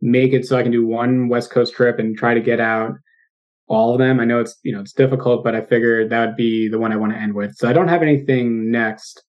make 0.00 0.32
it 0.32 0.44
so 0.44 0.58
I 0.58 0.64
can 0.64 0.72
do 0.72 0.84
one 0.84 1.28
West 1.28 1.52
Coast 1.52 1.72
trip 1.72 2.00
and 2.00 2.18
try 2.18 2.34
to 2.34 2.40
get 2.40 2.58
out 2.58 2.94
all 3.72 3.92
of 3.92 3.98
them, 3.98 4.20
I 4.20 4.24
know 4.24 4.40
it's 4.40 4.56
you 4.62 4.72
know 4.72 4.80
it's 4.80 4.92
difficult, 4.92 5.44
but 5.44 5.54
I 5.54 5.62
figured 5.62 6.10
that 6.10 6.26
would 6.26 6.36
be 6.36 6.68
the 6.68 6.78
one 6.78 6.92
I 6.92 6.96
want 6.96 7.12
to 7.12 7.18
end 7.18 7.34
with. 7.34 7.54
So 7.56 7.68
I 7.68 7.72
don't 7.72 7.88
have 7.88 8.02
anything 8.02 8.70
next 8.70 9.24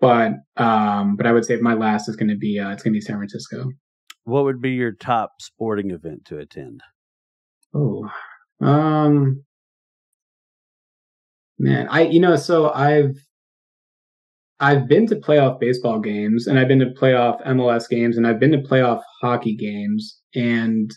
but 0.00 0.32
um, 0.56 1.16
but 1.16 1.26
I 1.26 1.32
would 1.32 1.44
say 1.44 1.56
my 1.56 1.74
last 1.74 2.08
is 2.08 2.16
going 2.16 2.28
to 2.28 2.36
be 2.36 2.58
uh, 2.58 2.70
it's 2.70 2.82
going 2.82 2.92
to 2.92 2.96
be 2.96 3.00
San 3.00 3.16
Francisco. 3.16 3.70
What 4.24 4.44
would 4.44 4.60
be 4.60 4.72
your 4.72 4.92
top 4.92 5.32
sporting 5.40 5.90
event 5.90 6.24
to 6.26 6.38
attend? 6.38 6.80
Oh, 7.74 8.08
um, 8.60 9.44
man, 11.58 11.88
I 11.88 12.02
you 12.02 12.20
know 12.20 12.36
so 12.36 12.72
I've 12.72 13.16
I've 14.60 14.88
been 14.88 15.06
to 15.08 15.16
playoff 15.16 15.60
baseball 15.60 16.00
games 16.00 16.46
and 16.46 16.58
I've 16.58 16.68
been 16.68 16.80
to 16.80 16.86
playoff 16.86 17.44
MLS 17.46 17.88
games 17.88 18.16
and 18.16 18.26
I've 18.26 18.40
been 18.40 18.52
to 18.52 18.58
playoff 18.58 19.02
hockey 19.20 19.54
games 19.54 20.20
and 20.34 20.90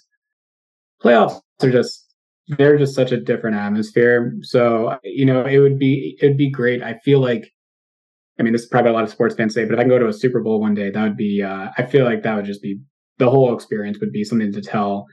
playoffs 1.04 1.42
are 1.62 1.72
just 1.72 2.06
they're 2.58 2.78
just 2.78 2.96
such 2.96 3.12
a 3.12 3.20
different 3.20 3.56
atmosphere. 3.56 4.34
So 4.42 4.98
you 5.04 5.26
know 5.26 5.46
it 5.46 5.60
would 5.60 5.80
be 5.80 6.18
it'd 6.22 6.38
be 6.38 6.50
great. 6.50 6.84
I 6.84 7.00
feel 7.06 7.20
like 7.20 7.52
I 8.40 8.44
mean, 8.44 8.54
this 8.54 8.64
is 8.64 8.70
probably 8.70 8.92
a 8.92 8.94
lot 8.94 9.04
of 9.04 9.10
sports 9.10 9.36
fans 9.36 9.54
say, 9.54 9.66
but 9.66 9.74
if 9.74 9.80
I 9.80 9.84
can 9.84 9.90
go 9.90 10.00
to 10.00 10.08
a 10.08 10.14
Super 10.14 10.40
Bowl 10.40 10.62
one 10.62 10.74
day, 10.74 10.90
that 10.90 11.04
would 11.04 11.18
be, 11.18 11.44
uh, 11.44 11.70
I 11.78 11.86
feel 11.86 12.06
like 12.06 12.24
that 12.24 12.36
would 12.36 12.46
just 12.46 12.62
be 12.62 12.80
the 13.18 13.30
whole 13.30 13.54
experience 13.54 14.00
would 14.00 14.14
be 14.14 14.24
something 14.24 14.54
to 14.54 14.62
tell 14.62 15.08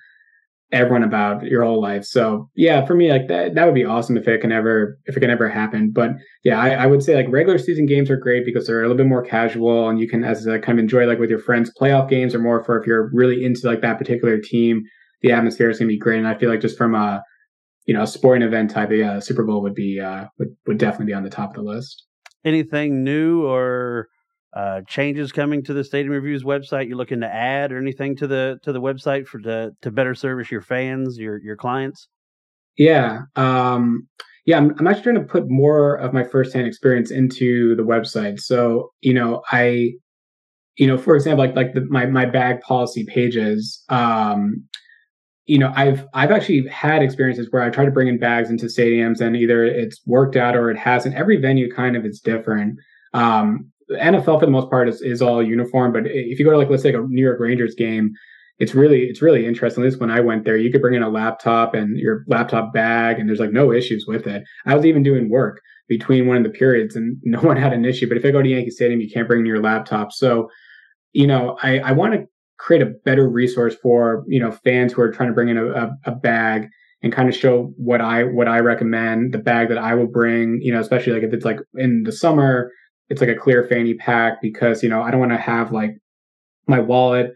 everyone 0.71 1.03
about 1.03 1.43
your 1.43 1.65
whole 1.65 1.81
life. 1.81 2.05
So 2.05 2.49
yeah, 2.55 2.85
for 2.87 2.95
me, 2.95 3.11
like 3.11 3.27
that, 3.27 3.57
that 3.57 3.65
would 3.65 3.75
be 3.75 3.85
awesome 3.85 4.17
if 4.17 4.29
it 4.29 4.41
can 4.41 4.53
ever, 4.53 4.99
if 5.07 5.17
it 5.17 5.21
can 5.21 5.31
ever 5.31 5.49
happen. 5.49 5.91
But 5.93 6.11
yeah, 6.45 6.61
I, 6.61 6.71
I 6.71 6.87
would 6.87 7.03
say 7.03 7.17
like 7.17 7.27
regular 7.29 7.59
season 7.59 7.87
games 7.87 8.11
are 8.11 8.17
great 8.17 8.45
because 8.45 8.67
they're 8.67 8.81
a 8.81 8.83
little 8.83 8.97
bit 8.97 9.07
more 9.07 9.23
casual 9.23 9.89
and 9.89 9.99
you 9.99 10.09
can, 10.09 10.23
as 10.23 10.47
a 10.47 10.61
kind 10.61 10.79
of 10.79 10.83
enjoy 10.83 11.07
like 11.07 11.19
with 11.19 11.31
your 11.31 11.41
friends. 11.41 11.73
Playoff 11.81 12.09
games 12.09 12.33
are 12.33 12.41
more 12.41 12.63
for 12.63 12.81
if 12.81 12.87
you're 12.87 13.11
really 13.13 13.45
into 13.45 13.67
like 13.67 13.81
that 13.81 13.99
particular 13.99 14.39
team. 14.39 14.85
The 15.27 15.33
atmosphere 15.33 15.71
is 15.71 15.81
going 15.81 15.89
to 15.89 15.93
be 15.93 15.99
great, 15.99 16.19
and 16.19 16.29
I 16.29 16.39
feel 16.39 16.49
like 16.49 16.61
just 16.61 16.79
from 16.79 16.95
a, 16.95 17.21
you 17.85 17.95
know, 17.95 18.03
a 18.03 18.07
sporting 18.07 18.47
event 18.47 18.71
type, 18.71 18.91
yeah, 18.93 19.19
Super 19.19 19.43
Bowl 19.43 19.61
would 19.61 19.75
be 19.75 19.99
uh 19.99 20.27
would 20.39 20.57
would 20.69 20.79
definitely 20.79 21.07
be 21.07 21.15
on 21.15 21.25
the 21.25 21.31
top 21.31 21.51
of 21.51 21.57
the 21.57 21.69
list. 21.69 22.05
Anything 22.45 23.03
new 23.03 23.45
or 23.45 24.07
uh, 24.55 24.83
changes 24.87 25.33
coming 25.33 25.65
to 25.65 25.75
the 25.75 25.83
Stadium 25.83 26.13
Reviews 26.13 26.45
website? 26.45 26.87
You're 26.87 26.97
looking 26.97 27.23
to 27.23 27.27
add 27.27 27.73
or 27.73 27.79
anything 27.79 28.15
to 28.19 28.29
the 28.29 28.61
to 28.63 28.73
the 28.73 28.81
website 28.81 29.27
for 29.27 29.41
to 29.41 29.73
to 29.83 29.91
better 29.91 30.15
service 30.15 30.49
your 30.49 30.63
fans, 30.63 31.19
your 31.19 31.43
your 31.43 31.57
clients? 31.57 32.07
Yeah, 32.79 33.23
um, 33.35 34.07
yeah. 34.45 34.59
I'm, 34.59 34.77
I'm 34.79 34.87
actually 34.87 35.03
trying 35.03 35.15
to 35.17 35.33
put 35.33 35.45
more 35.49 35.97
of 35.97 36.13
my 36.13 36.23
firsthand 36.23 36.69
experience 36.69 37.11
into 37.11 37.75
the 37.75 37.83
website. 37.83 38.39
So 38.39 38.93
you 39.01 39.13
know, 39.13 39.43
I, 39.51 39.91
you 40.77 40.87
know, 40.87 40.97
for 40.97 41.17
example, 41.17 41.45
like 41.45 41.57
like 41.57 41.75
the, 41.75 41.85
my 41.91 42.07
my 42.07 42.27
bag 42.27 42.61
policy 42.61 43.05
pages. 43.05 43.83
Um, 43.89 44.69
you 45.47 45.59
know, 45.59 45.73
I've 45.77 46.07
I've 46.13 46.33
actually 46.33 46.67
had 46.69 47.03
experiences 47.03 47.49
where 47.51 47.63
I 47.63 47.71
try 47.71 47.85
to 47.85 47.91
bring 47.91 48.09
in 48.09 48.19
bags 48.19 48.51
into 48.51 48.67
stadiums, 48.67 49.21
and 49.21 49.37
either 49.37 49.65
it's 49.65 50.01
worked 50.07 50.37
out 50.37 50.57
or 50.57 50.71
it 50.71 50.77
hasn't. 50.77 51.15
Every 51.15 51.37
venue 51.37 51.73
kind 51.73 51.97
of 51.97 52.05
is 52.05 52.21
different. 52.21 52.79
Um, 53.15 53.71
NFL 53.93 54.41
for 54.41 54.47
the 54.47 54.53
most 54.53 54.69
part 54.69 54.89
is, 54.89 55.01
is 55.01 55.23
all 55.23 55.41
uniform, 55.41 55.93
but 55.93 56.03
if 56.07 56.41
you 56.41 56.45
go 56.45 56.51
to 56.51 56.59
like 56.59 56.69
let's 56.69 56.83
say 56.83 56.93
a 56.93 57.01
New 57.01 57.23
York 57.23 57.39
Rangers 57.39 57.77
game, 57.77 58.13
it's 58.59 58.75
really 58.75 59.05
it's 59.05 59.23
really 59.23 59.47
interesting. 59.47 59.85
At 59.85 59.87
least 59.87 60.01
when 60.01 60.11
I 60.11 60.21
went 60.21 60.45
there, 60.45 60.57
you 60.57 60.73
could 60.73 60.81
bring 60.81 60.95
in 60.95 61.05
a 61.05 61.09
laptop 61.09 61.75
and 61.75 61.97
your 61.97 62.25
laptop 62.27 62.73
bag, 62.73 63.21
and 63.21 63.29
there's 63.29 63.41
like 63.41 63.53
no 63.53 63.73
issues 63.73 64.05
with 64.07 64.27
it. 64.27 64.43
I 64.67 64.75
was 64.75 64.85
even 64.85 65.05
doing 65.05 65.31
work 65.31 65.61
between 65.89 66.27
one 66.27 66.39
of 66.39 66.43
the 66.43 66.51
periods, 66.51 66.97
and 66.97 67.19
no 67.25 67.41
one 67.41 67.57
had 67.57 67.73
an 67.73 67.85
issue. 67.85 68.09
But 68.09 68.17
if 68.17 68.25
I 68.25 68.33
go 68.33 68.43
to 68.43 68.49
Yankee 68.49 68.71
Stadium, 68.71 69.01
you 69.01 69.11
can't 69.11 69.29
bring 69.29 69.41
in 69.41 69.47
your 69.47 69.63
laptop. 69.63 70.11
So, 70.11 70.51
you 71.13 71.29
know, 71.29 71.57
I, 71.63 71.79
I 71.79 71.93
want 71.93 72.15
to 72.15 72.27
create 72.59 72.83
a 72.83 72.87
better 73.05 73.29
resource 73.29 73.75
for 73.83 74.25
you 74.27 74.41
know 74.41 74.51
fans 74.51 74.93
who 74.93 75.03
are 75.03 75.11
trying 75.11 75.29
to 75.29 75.35
bring 75.35 75.49
in 75.49 75.59
a, 75.59 75.67
a, 75.67 75.91
a 76.07 76.13
bag 76.13 76.69
and 77.03 77.13
kind 77.13 77.29
of 77.29 77.35
show 77.35 77.73
what 77.77 78.01
I 78.01 78.25
what 78.25 78.49
I 78.49 78.59
recommend, 78.61 79.33
the 79.33 79.39
bag 79.39 79.69
that 79.69 79.79
I 79.79 79.95
will 79.95 80.07
bring. 80.07 80.61
You 80.63 80.73
know, 80.73 80.81
especially 80.81 81.13
like 81.13 81.23
if 81.23 81.33
it's 81.33 81.45
like 81.45 81.59
in 81.77 82.03
the 82.05 82.13
summer 82.13 82.71
it's 83.09 83.21
like 83.21 83.31
a 83.31 83.37
clear 83.37 83.67
fanny 83.69 83.95
pack 83.95 84.41
because 84.43 84.83
you 84.83 84.89
know 84.89 85.03
I 85.03 85.11
don't 85.11 85.21
want 85.21 85.33
to 85.33 85.39
have 85.39 85.73
like 85.73 85.97
my 86.67 86.81
wallet 86.81 87.33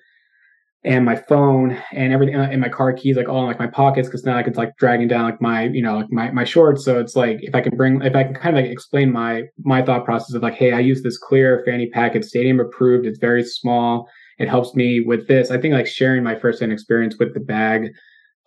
and 0.83 1.05
my 1.05 1.15
phone 1.15 1.77
and 1.93 2.13
everything 2.13 2.37
uh, 2.37 2.49
and 2.51 2.61
my 2.61 2.69
car 2.69 2.93
keys 2.93 3.17
like 3.17 3.29
all 3.29 3.43
in 3.43 3.47
like 3.47 3.59
my 3.59 3.67
pockets 3.67 4.09
because 4.09 4.25
now 4.25 4.37
I 4.37 4.43
can 4.43 4.55
like 4.55 4.77
dragging 4.79 5.09
down 5.09 5.25
like 5.25 5.41
my 5.41 5.65
you 5.65 5.83
know 5.83 5.97
like 5.97 6.11
my 6.11 6.31
my 6.31 6.45
shorts. 6.45 6.85
So 6.85 6.99
it's 6.99 7.15
like 7.15 7.39
if 7.41 7.55
I 7.55 7.61
can 7.61 7.77
bring 7.77 8.03
if 8.03 8.17
I 8.17 8.25
can 8.25 8.35
kind 8.35 8.57
of 8.57 8.65
like 8.65 8.73
explain 8.73 9.13
my 9.13 9.43
my 9.59 9.83
thought 9.83 10.05
process 10.05 10.35
of 10.35 10.43
like 10.43 10.55
hey 10.55 10.73
I 10.73 10.81
use 10.81 11.03
this 11.03 11.19
clear 11.19 11.63
fanny 11.67 11.89
pack. 11.91 12.17
It's 12.17 12.29
stadium 12.29 12.61
approved. 12.61 13.07
It's 13.07 13.19
very 13.19 13.45
small. 13.45 14.09
It 14.41 14.49
helps 14.49 14.75
me 14.75 15.01
with 15.01 15.29
this. 15.29 15.51
I 15.51 15.59
think 15.59 15.75
like 15.75 15.87
sharing 15.87 16.25
my 16.25 16.35
first 16.35 16.61
hand 16.61 16.73
experience 16.73 17.17
with 17.19 17.35
the 17.35 17.41
bag 17.41 17.91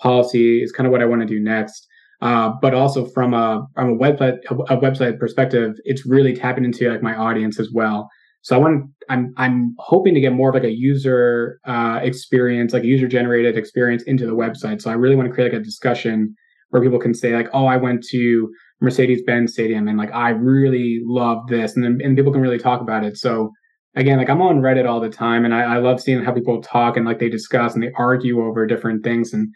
policy 0.01 0.61
is 0.61 0.71
kind 0.71 0.87
of 0.87 0.91
what 0.91 1.01
I 1.01 1.05
want 1.05 1.21
to 1.21 1.27
do 1.27 1.39
next. 1.39 1.87
Uh, 2.21 2.51
but 2.61 2.73
also 2.73 3.05
from 3.05 3.33
a 3.33 3.65
from 3.75 3.91
a 3.91 3.95
website 3.95 4.39
a 4.49 4.77
website 4.77 5.19
perspective, 5.19 5.75
it's 5.85 6.05
really 6.05 6.33
tapping 6.33 6.65
into 6.65 6.89
like 6.89 7.03
my 7.03 7.15
audience 7.15 7.59
as 7.59 7.69
well. 7.71 8.09
So 8.41 8.55
I 8.55 8.59
want 8.59 8.89
I'm 9.09 9.33
I'm 9.37 9.75
hoping 9.77 10.15
to 10.15 10.19
get 10.19 10.33
more 10.33 10.49
of 10.49 10.55
like 10.55 10.63
a 10.63 10.71
user 10.71 11.59
uh, 11.65 11.99
experience, 12.01 12.73
like 12.73 12.83
user 12.83 13.07
generated 13.07 13.57
experience 13.57 14.03
into 14.03 14.25
the 14.25 14.33
website. 14.33 14.81
So 14.81 14.89
I 14.89 14.93
really 14.93 15.15
want 15.15 15.27
to 15.27 15.33
create 15.33 15.53
like 15.53 15.61
a 15.61 15.63
discussion 15.63 16.33
where 16.69 16.81
people 16.81 16.99
can 16.99 17.13
say 17.13 17.35
like, 17.35 17.49
oh, 17.53 17.67
I 17.67 17.77
went 17.77 18.03
to 18.09 18.49
Mercedes 18.81 19.21
Benz 19.27 19.53
Stadium 19.53 19.87
and 19.87 19.97
like 19.97 20.11
I 20.11 20.29
really 20.29 21.01
love 21.05 21.45
this, 21.47 21.75
and 21.75 21.83
then 21.83 21.99
and 22.03 22.17
people 22.17 22.31
can 22.31 22.41
really 22.41 22.57
talk 22.57 22.81
about 22.81 23.03
it. 23.03 23.15
So 23.17 23.51
again, 23.95 24.17
like 24.17 24.29
I'm 24.29 24.41
on 24.41 24.61
Reddit 24.61 24.87
all 24.87 24.99
the 24.99 25.09
time, 25.09 25.45
and 25.45 25.53
I, 25.53 25.75
I 25.75 25.77
love 25.77 26.01
seeing 26.01 26.23
how 26.23 26.33
people 26.33 26.61
talk 26.61 26.97
and 26.97 27.05
like 27.05 27.19
they 27.19 27.29
discuss 27.29 27.73
and 27.73 27.83
they 27.83 27.91
argue 27.95 28.43
over 28.43 28.65
different 28.65 29.03
things 29.03 29.33
and 29.33 29.53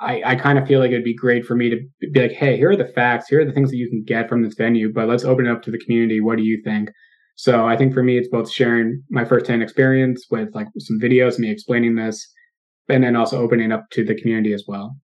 I, 0.00 0.22
I 0.24 0.36
kind 0.36 0.58
of 0.58 0.66
feel 0.66 0.80
like 0.80 0.90
it'd 0.90 1.04
be 1.04 1.14
great 1.14 1.44
for 1.46 1.54
me 1.54 1.70
to 1.70 2.08
be 2.10 2.20
like, 2.20 2.32
hey, 2.32 2.56
here 2.56 2.70
are 2.70 2.76
the 2.76 2.88
facts, 2.88 3.28
here 3.28 3.40
are 3.40 3.44
the 3.44 3.52
things 3.52 3.70
that 3.70 3.76
you 3.76 3.88
can 3.88 4.02
get 4.02 4.28
from 4.28 4.42
this 4.42 4.54
venue, 4.54 4.92
but 4.92 5.08
let's 5.08 5.24
open 5.24 5.46
it 5.46 5.50
up 5.50 5.62
to 5.62 5.70
the 5.70 5.78
community. 5.78 6.20
What 6.20 6.36
do 6.36 6.42
you 6.42 6.60
think? 6.64 6.90
So 7.36 7.66
I 7.66 7.76
think 7.76 7.94
for 7.94 8.02
me, 8.02 8.18
it's 8.18 8.28
both 8.28 8.50
sharing 8.50 9.02
my 9.10 9.24
firsthand 9.24 9.62
experience 9.62 10.26
with 10.30 10.54
like 10.54 10.66
some 10.78 11.00
videos, 11.00 11.38
me 11.38 11.50
explaining 11.50 11.94
this, 11.94 12.26
and 12.88 13.02
then 13.02 13.16
also 13.16 13.40
opening 13.40 13.72
up 13.72 13.84
to 13.92 14.04
the 14.04 14.14
community 14.14 14.52
as 14.52 14.64
well. 14.66 14.96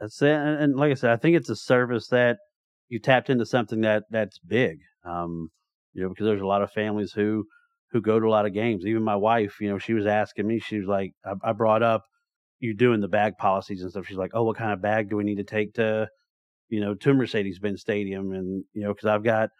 That's 0.00 0.20
it. 0.22 0.30
And, 0.30 0.62
and 0.62 0.76
like 0.76 0.90
I 0.90 0.94
said, 0.94 1.10
I 1.10 1.16
think 1.16 1.36
it's 1.36 1.50
a 1.50 1.56
service 1.56 2.08
that 2.08 2.38
you 2.88 2.98
tapped 2.98 3.30
into 3.30 3.46
something 3.46 3.80
that 3.82 4.04
that's 4.10 4.38
big. 4.38 4.78
Um, 5.04 5.50
you 5.92 6.02
know, 6.02 6.08
because 6.08 6.26
there's 6.26 6.40
a 6.40 6.46
lot 6.46 6.62
of 6.62 6.72
families 6.72 7.12
who 7.12 7.44
who 7.94 8.02
go 8.02 8.18
to 8.18 8.26
a 8.26 8.28
lot 8.28 8.44
of 8.44 8.52
games. 8.52 8.84
Even 8.84 9.04
my 9.04 9.14
wife, 9.14 9.60
you 9.60 9.68
know, 9.68 9.78
she 9.78 9.94
was 9.94 10.04
asking 10.04 10.48
me, 10.48 10.58
she 10.58 10.78
was 10.78 10.88
like, 10.88 11.12
I, 11.24 11.50
I 11.50 11.52
brought 11.52 11.84
up 11.84 12.02
you 12.58 12.74
doing 12.74 13.00
the 13.00 13.08
bag 13.08 13.38
policies 13.38 13.82
and 13.82 13.90
stuff. 13.90 14.06
She's 14.06 14.16
like, 14.16 14.32
oh, 14.34 14.42
what 14.42 14.56
kind 14.56 14.72
of 14.72 14.82
bag 14.82 15.08
do 15.08 15.16
we 15.16 15.22
need 15.22 15.36
to 15.36 15.44
take 15.44 15.74
to, 15.74 16.08
you 16.68 16.80
know, 16.80 16.94
to 16.96 17.14
Mercedes 17.14 17.60
Benz 17.60 17.82
Stadium? 17.82 18.32
And, 18.32 18.64
you 18.72 18.82
know, 18.82 18.92
because 18.92 19.06
I've 19.06 19.22
got 19.22 19.50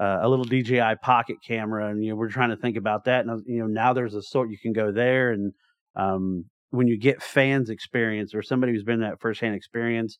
uh, 0.00 0.20
a 0.22 0.28
little 0.28 0.46
DJI 0.46 0.94
pocket 1.02 1.36
camera 1.46 1.90
and, 1.90 2.02
you 2.02 2.10
know, 2.10 2.16
we're 2.16 2.30
trying 2.30 2.48
to 2.48 2.56
think 2.56 2.78
about 2.78 3.04
that. 3.04 3.26
And, 3.26 3.42
you 3.46 3.58
know, 3.58 3.66
now 3.66 3.92
there's 3.92 4.14
a 4.14 4.22
sort 4.22 4.50
you 4.50 4.58
can 4.58 4.72
go 4.72 4.90
there. 4.90 5.30
And 5.30 5.52
um, 5.94 6.46
when 6.70 6.86
you 6.86 6.98
get 6.98 7.22
fans 7.22 7.68
experience 7.68 8.34
or 8.34 8.40
somebody 8.40 8.72
who's 8.72 8.84
been 8.84 9.00
that 9.00 9.20
firsthand 9.20 9.54
experience 9.54 10.16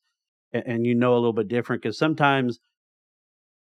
and, 0.52 0.62
and 0.66 0.87
you 0.87 0.94
know 0.94 1.14
a 1.14 1.16
little 1.16 1.32
bit 1.32 1.48
different, 1.48 1.80
because 1.80 1.96
sometimes 1.96 2.61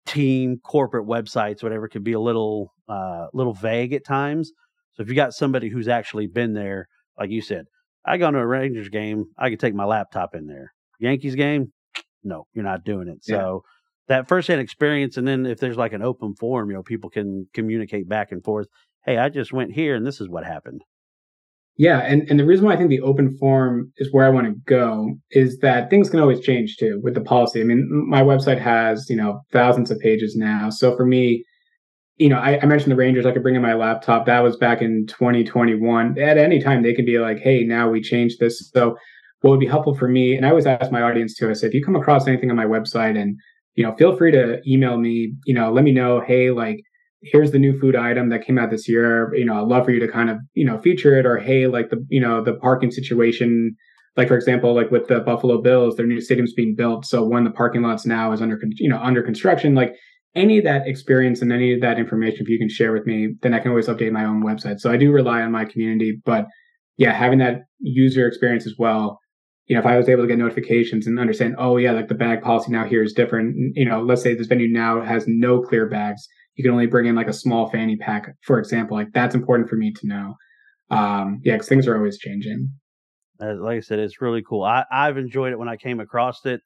team 0.10 0.58
corporate 0.64 1.08
websites, 1.08 1.64
whatever, 1.64 1.88
can 1.88 2.04
be 2.04 2.14
a 2.14 2.20
little, 2.20 2.74
uh, 2.88 3.28
little 3.34 3.54
vague 3.54 3.94
at 3.94 4.06
times. 4.06 4.52
So 4.94 5.04
if 5.04 5.10
you 5.10 5.16
got 5.16 5.34
somebody 5.34 5.70
who's 5.70 5.88
actually 5.88 6.28
been 6.28 6.54
there, 6.54 6.88
like 7.18 7.30
you 7.30 7.42
said, 7.42 7.66
I 8.06 8.18
go 8.18 8.32
to 8.32 8.38
a 8.38 8.46
Rangers 8.46 8.90
game, 8.90 9.26
I 9.38 9.50
could 9.50 9.60
take 9.60 9.74
my 9.74 9.86
laptop 9.86 10.36
in 10.36 10.48
there. 10.48 10.74
Yankees 11.00 11.36
game, 11.36 11.72
no, 12.24 12.48
you're 12.54 12.64
not 12.64 12.84
doing 12.84 13.08
it. 13.08 13.20
Yeah. 13.28 13.38
So 13.38 13.64
that 14.08 14.28
firsthand 14.28 14.62
experience, 14.62 15.18
and 15.18 15.28
then 15.28 15.46
if 15.46 15.60
there's 15.60 15.78
like 15.78 15.94
an 15.94 16.02
open 16.02 16.36
forum, 16.36 16.70
you 16.70 16.76
know, 16.76 16.84
people 16.84 17.10
can 17.10 17.48
communicate 17.54 18.10
back 18.10 18.32
and 18.32 18.44
forth. 18.44 18.68
Hey, 19.06 19.18
I 19.18 19.30
just 19.30 19.54
went 19.54 19.74
here, 19.74 19.96
and 19.96 20.06
this 20.06 20.20
is 20.20 20.28
what 20.28 20.46
happened. 20.46 20.82
Yeah, 21.80 22.00
and, 22.00 22.30
and 22.30 22.38
the 22.38 22.46
reason 22.46 22.66
why 22.66 22.74
I 22.74 22.76
think 22.76 22.90
the 22.90 23.00
open 23.00 23.38
forum 23.38 23.94
is 24.00 24.12
where 24.12 24.26
I 24.26 24.30
want 24.30 24.48
to 24.48 24.56
go 24.66 25.16
is 25.32 25.60
that 25.60 25.90
things 25.90 26.10
can 26.10 26.20
always 26.20 26.42
change 26.42 26.76
too 26.76 27.00
with 27.02 27.14
the 27.14 27.22
policy. 27.22 27.62
I 27.62 27.64
mean, 27.64 27.88
my 27.90 28.22
website 28.22 28.60
has, 28.60 29.10
you 29.10 29.16
know, 29.16 29.40
thousands 29.54 29.90
of 29.90 29.98
pages 30.00 30.36
now. 30.36 30.70
So 30.72 30.94
for 30.98 31.06
me, 31.06 31.46
you 32.18 32.28
know, 32.28 32.38
I, 32.38 32.60
I, 32.60 32.66
mentioned 32.66 32.92
the 32.92 32.98
Rangers. 32.98 33.26
I 33.26 33.32
could 33.32 33.44
bring 33.44 33.56
in 33.56 33.62
my 33.62 33.76
laptop. 33.76 34.26
That 34.26 34.42
was 34.42 34.58
back 34.58 34.82
in 34.82 35.06
2021. 35.08 36.20
At 36.20 36.38
any 36.38 36.62
time, 36.62 36.84
they 36.84 36.94
can 36.94 37.06
be 37.06 37.18
like, 37.18 37.40
"Hey, 37.40 37.64
now 37.64 37.90
we 37.90 38.02
changed 38.02 38.42
this." 38.42 38.70
So, 38.76 38.98
what 39.40 39.52
would 39.52 39.62
be 39.62 39.66
helpful 39.66 39.96
for 39.96 40.10
me, 40.10 40.36
and 40.36 40.46
I 40.46 40.50
always 40.50 40.66
ask 40.66 40.92
my 40.92 41.02
audience 41.02 41.34
too. 41.34 41.50
I 41.50 41.54
say, 41.54 41.68
if 41.68 41.74
you 41.74 41.82
come 41.82 41.96
across 41.96 42.28
anything 42.28 42.50
on 42.50 42.58
my 42.58 42.66
website, 42.66 43.18
and 43.18 43.40
you 43.76 43.86
know, 43.86 43.96
feel 43.96 44.18
free 44.18 44.34
to 44.34 44.60
email 44.68 44.98
me. 44.98 45.34
You 45.46 45.54
know, 45.54 45.72
let 45.72 45.86
me 45.86 45.94
know. 45.94 46.20
Hey, 46.20 46.52
like, 46.52 46.82
here's 47.22 47.52
the 47.52 47.60
new 47.60 47.78
food 47.80 47.96
item 47.96 48.30
that 48.30 48.46
came 48.46 48.58
out 48.58 48.70
this 48.70 48.88
year. 48.88 49.34
You 49.36 49.46
know, 49.46 49.62
I'd 49.62 49.68
love 49.68 49.86
for 49.86 49.92
you 49.92 50.00
to 50.00 50.08
kind 50.08 50.30
of 50.30 50.38
you 50.54 50.66
know 50.66 50.80
feature 50.80 51.18
it, 51.18 51.26
or 51.26 51.38
hey, 51.38 51.68
like 51.68 51.90
the 51.90 52.06
you 52.10 52.22
know 52.22 52.44
the 52.44 52.54
parking 52.54 52.92
situation. 52.92 53.76
Like 54.18 54.28
for 54.28 54.36
example, 54.36 54.76
like 54.76 54.92
with 54.92 55.08
the 55.08 55.20
Buffalo 55.20 55.62
Bills, 55.62 55.96
their 55.96 56.06
new 56.06 56.20
stadium's 56.20 56.54
being 56.54 56.76
built. 56.76 57.06
So 57.06 57.24
one 57.24 57.46
of 57.46 57.54
the 57.54 57.56
parking 57.56 57.84
lots 57.84 58.06
now 58.06 58.32
is 58.32 58.42
under 58.42 58.60
you 58.78 58.90
know 58.90 59.00
under 59.00 59.22
construction. 59.22 59.76
Like 59.76 59.96
any 60.36 60.58
of 60.58 60.64
that 60.64 60.88
experience 60.88 61.42
and 61.42 61.52
any 61.52 61.74
of 61.74 61.82
that 61.82 61.98
information, 61.98 62.42
if 62.42 62.50
you 62.50 62.60
can 62.60 62.70
share 62.70 62.92
with 62.92 63.06
me, 63.06 63.36
then 63.42 63.54
I 63.54 63.60
can 63.60 63.70
always 63.72 63.88
update 63.88 64.12
my 64.12 64.26
own 64.26 64.44
website. 64.44 64.80
So 64.80 64.92
I 64.92 64.98
do 64.98 65.12
rely 65.12 65.42
on 65.42 65.52
my 65.52 65.66
community, 65.66 66.22
but 66.26 66.46
yeah, 66.98 67.14
having 67.14 67.40
that 67.40 67.62
user 67.80 68.28
experience 68.28 68.68
as 68.68 68.76
well. 68.78 69.20
You 69.68 69.76
know, 69.76 69.82
if 69.82 69.86
I 69.86 69.98
was 69.98 70.10
able 70.10 70.24
to 70.24 70.28
get 70.28 70.40
notifications 70.40 71.06
and 71.06 71.20
understand, 71.20 71.56
oh 71.58 71.78
yeah, 71.78 71.92
like 71.92 72.08
the 72.08 72.16
bag 72.16 72.42
policy 72.42 72.72
now 72.72 72.86
here 72.86 73.04
is 73.04 73.14
different. 73.14 73.56
You 73.76 73.86
know, 73.86 74.02
let's 74.02 74.22
say 74.22 74.34
this 74.34 74.48
venue 74.48 74.68
now 74.68 75.02
has 75.02 75.26
no 75.28 75.62
clear 75.62 75.88
bags. 75.88 76.28
You 76.60 76.64
can 76.64 76.74
only 76.74 76.88
bring 76.88 77.06
in 77.06 77.16
like 77.16 77.30
a 77.30 77.34
small 77.34 77.70
fanny 77.70 77.96
pack, 77.96 78.36
for 78.42 78.60
example. 78.60 78.98
Like 78.98 79.14
that's 79.14 79.34
important 79.34 79.70
for 79.70 79.78
me 79.78 79.94
to 79.94 80.06
know. 80.06 80.36
Um, 80.92 81.40
yeah, 81.42 81.54
because 81.54 81.70
things 81.70 81.88
are 81.88 81.96
always 81.96 82.18
changing. 82.18 82.70
like 83.40 83.78
I 83.78 83.80
said, 83.80 84.00
it's 84.00 84.20
really 84.20 84.44
cool. 84.44 84.66
I, 84.66 84.84
I've 84.92 85.18
enjoyed 85.18 85.54
it 85.54 85.58
when 85.58 85.70
I 85.70 85.78
came 85.78 86.02
across 86.02 86.46
it. 86.46 86.60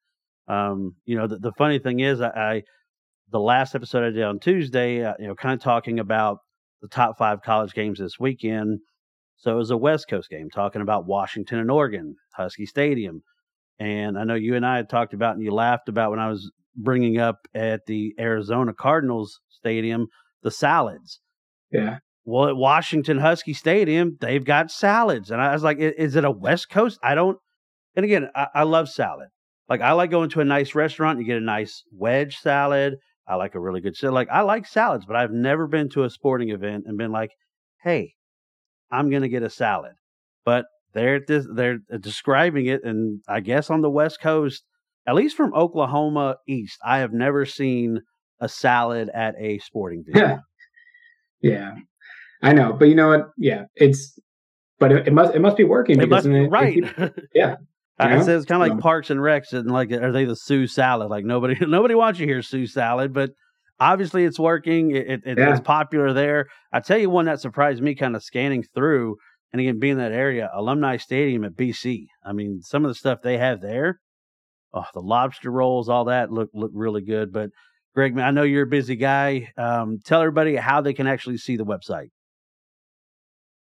Um, 0.48 0.96
you 1.06 1.16
know, 1.16 1.28
the, 1.28 1.38
the 1.38 1.52
funny 1.60 1.78
thing 1.78 2.00
is, 2.00 2.22
I, 2.22 2.30
I 2.30 2.64
the 3.30 3.40
last 3.40 3.76
episode 3.76 4.04
I 4.04 4.10
did 4.10 4.24
on 4.24 4.40
Tuesday, 4.40 5.06
uh, 5.06 5.14
you 5.20 5.28
know, 5.28 5.36
kind 5.36 5.54
of 5.54 5.62
talking 5.62 6.00
about 6.00 6.40
the 6.82 6.88
top 6.88 7.20
five 7.20 7.44
college 7.44 7.76
games 7.76 8.00
this 8.00 8.20
weekend. 8.20 8.80
So 9.38 9.52
it 9.52 9.58
was 9.58 9.70
a 9.70 9.78
West 9.78 10.08
Coast 10.10 10.28
game 10.28 10.50
talking 10.50 10.82
about 10.82 11.06
Washington 11.06 11.60
and 11.60 11.70
Oregon, 11.70 12.16
Husky 12.34 12.66
Stadium. 12.66 13.22
And 13.78 14.18
I 14.18 14.24
know 14.24 14.34
you 14.34 14.56
and 14.56 14.66
I 14.66 14.78
had 14.78 14.90
talked 14.90 15.14
about, 15.14 15.36
and 15.36 15.44
you 15.44 15.52
laughed 15.54 15.88
about 15.88 16.10
when 16.10 16.20
I 16.20 16.30
was 16.30 16.52
bringing 16.76 17.18
up 17.18 17.48
at 17.54 17.86
the 17.88 18.14
Arizona 18.20 18.74
Cardinals 18.74 19.40
Stadium 19.50 20.08
the 20.44 20.52
salads. 20.52 21.20
Yeah. 21.72 22.00
Well, 22.26 22.50
at 22.50 22.56
Washington 22.56 23.18
Husky 23.20 23.54
Stadium, 23.54 24.18
they've 24.22 24.44
got 24.44 24.72
salads, 24.72 25.32
and 25.32 25.42
I 25.42 25.52
was 25.54 25.64
like, 25.64 25.78
"Is 25.80 26.16
it 26.16 26.24
a 26.24 26.32
West 26.32 26.70
Coast? 26.70 27.00
I 27.04 27.16
don't, 27.16 27.38
And 27.96 28.06
again, 28.06 28.30
I, 28.36 28.48
I 28.56 28.64
love 28.64 28.90
salad. 28.90 29.28
Like 29.70 29.82
I 29.82 29.92
like 29.94 30.12
going 30.12 30.30
to 30.32 30.42
a 30.42 30.46
nice 30.46 30.76
restaurant, 30.76 31.20
you 31.20 31.26
get 31.26 31.38
a 31.38 31.42
nice 31.42 31.84
wedge 31.92 32.38
salad. 32.38 32.96
I 33.28 33.36
like 33.36 33.56
a 33.56 33.60
really 33.60 33.82
good 33.82 33.96
salad. 33.96 34.14
Like 34.14 34.30
I 34.30 34.42
like 34.42 34.68
salads, 34.68 35.06
but 35.06 35.16
I've 35.16 35.32
never 35.32 35.68
been 35.68 35.90
to 35.90 36.04
a 36.04 36.10
sporting 36.10 36.50
event 36.50 36.86
and 36.88 36.98
been 36.98 37.12
like, 37.12 37.32
"Hey, 37.84 38.14
I'm 38.92 39.10
going 39.10 39.22
to 39.24 39.30
get 39.30 39.44
a 39.44 39.50
salad." 39.50 39.94
But 40.46 40.66
they're 40.94 41.22
they're 41.28 41.80
describing 42.00 42.68
it, 42.68 42.84
and 42.84 43.22
I 43.28 43.40
guess 43.40 43.70
on 43.70 43.82
the 43.82 43.90
West 43.90 44.22
Coast, 44.22 44.64
at 45.06 45.16
least 45.16 45.36
from 45.36 45.54
Oklahoma 45.54 46.38
East, 46.48 46.80
I 46.86 47.00
have 47.00 47.14
never 47.14 47.46
seen 47.46 48.02
a 48.40 48.50
salad 48.50 49.10
at 49.14 49.36
a 49.40 49.60
sporting 49.60 50.04
event. 50.08 50.42
yeah, 51.42 51.52
yeah. 51.52 51.76
I 52.42 52.54
know, 52.54 52.74
but 52.74 52.90
you 52.90 52.96
know 52.96 53.10
what? 53.10 53.30
Yeah, 53.38 53.64
it's 53.76 54.20
but 54.80 54.92
it, 54.92 55.08
it 55.08 55.14
must 55.14 55.34
it 55.34 55.40
must 55.40 55.58
be 55.58 55.64
working. 55.64 56.02
It 56.02 56.10
must, 56.10 56.26
it, 56.26 56.48
right? 56.50 56.84
yeah, 57.34 57.56
I 58.00 58.22
said 58.22 58.38
it's 58.38 58.46
kind 58.46 58.62
of 58.62 58.70
like 58.70 58.82
Parks 58.82 59.10
and 59.10 59.20
Recs, 59.20 59.54
and 59.54 59.72
like, 59.72 59.92
are 59.92 60.12
they 60.12 60.26
the 60.26 60.36
Sue 60.36 60.68
salad? 60.68 61.10
Like 61.10 61.26
nobody, 61.26 61.56
nobody 61.66 61.96
wants 61.96 62.20
you 62.20 62.28
here, 62.28 62.42
Sue 62.42 62.68
salad, 62.68 63.14
but 63.14 63.32
obviously 63.80 64.26
it's 64.26 64.40
working. 64.40 64.92
It, 64.92 65.22
it 65.26 65.38
yeah. 65.38 65.52
It's 65.52 65.62
popular 65.62 66.14
there. 66.14 66.48
I 66.72 66.80
tell 66.80 66.98
you 66.98 67.10
one 67.10 67.26
that 67.26 67.40
surprised 67.40 67.82
me, 67.82 67.96
kind 67.96 68.16
of 68.16 68.24
scanning 68.24 68.64
through, 68.76 69.16
and 69.52 69.62
again 69.62 69.80
being 69.80 69.94
in 69.94 69.98
that 70.00 70.12
area, 70.12 70.50
Alumni 70.54 70.98
Stadium 70.98 71.44
at 71.44 71.54
BC. 71.54 72.08
I 72.26 72.34
mean, 72.34 72.62
some 72.62 72.84
of 72.84 72.90
the 72.90 72.96
stuff 72.96 73.22
they 73.22 73.38
have 73.38 73.62
there, 73.62 74.00
oh, 74.74 74.86
the 74.94 75.02
lobster 75.02 75.52
rolls, 75.52 75.90
all 75.90 76.06
that 76.06 76.32
look 76.32 76.50
look 76.54 76.72
really 76.74 77.02
good. 77.02 77.32
But 77.32 77.50
Greg, 77.96 78.18
I 78.18 78.32
know 78.32 78.44
you're 78.44 78.64
a 78.64 78.68
busy 78.68 78.96
guy. 78.96 79.52
Um, 79.58 80.00
tell 80.04 80.22
everybody 80.22 80.56
how 80.56 80.82
they 80.82 80.94
can 80.94 81.08
actually 81.08 81.38
see 81.38 81.58
the 81.58 81.66
website. 81.66 82.10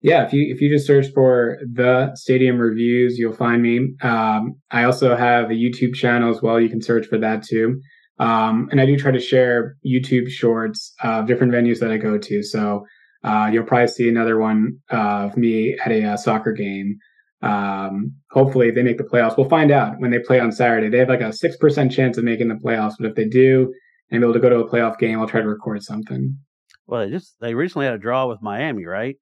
Yeah, 0.01 0.25
if 0.25 0.33
you 0.33 0.53
if 0.55 0.61
you 0.61 0.71
just 0.71 0.87
search 0.87 1.07
for 1.13 1.59
the 1.61 2.13
Stadium 2.15 2.59
Reviews, 2.59 3.19
you'll 3.19 3.33
find 3.33 3.63
me. 3.63 3.95
Um, 4.03 4.55
I 4.71 4.85
also 4.85 5.17
have 5.17 5.51
a 5.51 5.55
YouTube 5.55 5.95
channel 5.95 6.31
as 6.31 6.41
well. 6.41 6.61
You 6.61 6.69
can 6.69 6.83
search 6.83 7.07
for 7.07 7.19
that 7.19 7.43
too. 7.43 7.81
Um, 8.21 8.69
and 8.71 8.81
I 8.81 8.87
do 8.87 8.97
try 8.97 9.13
to 9.13 9.21
share 9.21 9.77
YouTube 9.87 10.29
shorts 10.29 10.93
of 11.03 11.27
different 11.27 11.53
venues 11.53 11.81
that 11.81 11.91
I 11.91 11.97
go 11.97 12.19
to. 12.19 12.43
So 12.43 12.85
uh, 13.25 13.51
you'll 13.53 13.65
probably 13.65 13.89
see 13.89 14.09
another 14.09 14.39
one 14.39 14.79
of 14.91 15.37
me 15.37 15.77
at 15.85 15.91
a 15.91 16.05
uh, 16.05 16.17
soccer 16.17 16.53
game. 16.53 16.99
Um, 17.43 18.15
hopefully, 18.31 18.71
they 18.71 18.83
make 18.83 18.99
the 18.99 19.05
playoffs. 19.05 19.37
We'll 19.37 19.49
find 19.49 19.71
out 19.71 19.99
when 19.99 20.11
they 20.11 20.19
play 20.19 20.41
on 20.41 20.51
Saturday. 20.53 20.89
They 20.89 20.99
have 20.99 21.09
like 21.09 21.21
a 21.21 21.33
six 21.33 21.57
percent 21.57 21.93
chance 21.93 22.19
of 22.19 22.25
making 22.25 22.49
the 22.49 22.55
playoffs, 22.55 22.95
but 22.99 23.09
if 23.09 23.15
they 23.15 23.29
do, 23.29 23.73
and 24.11 24.21
be 24.21 24.25
able 24.25 24.35
to 24.35 24.41
go 24.41 24.49
to 24.49 24.59
a 24.59 24.69
playoff 24.69 24.99
game, 24.99 25.21
I'll 25.21 25.29
try 25.29 25.41
to 25.41 25.49
record 25.49 25.83
something. 25.83 26.39
Well, 26.87 27.05
they 27.05 27.11
just 27.11 27.37
they 27.41 27.55
recently 27.55 27.87
had 27.87 27.95
a 27.95 27.99
draw 27.99 28.27
with 28.27 28.43
Miami, 28.43 28.87
right? 28.87 29.17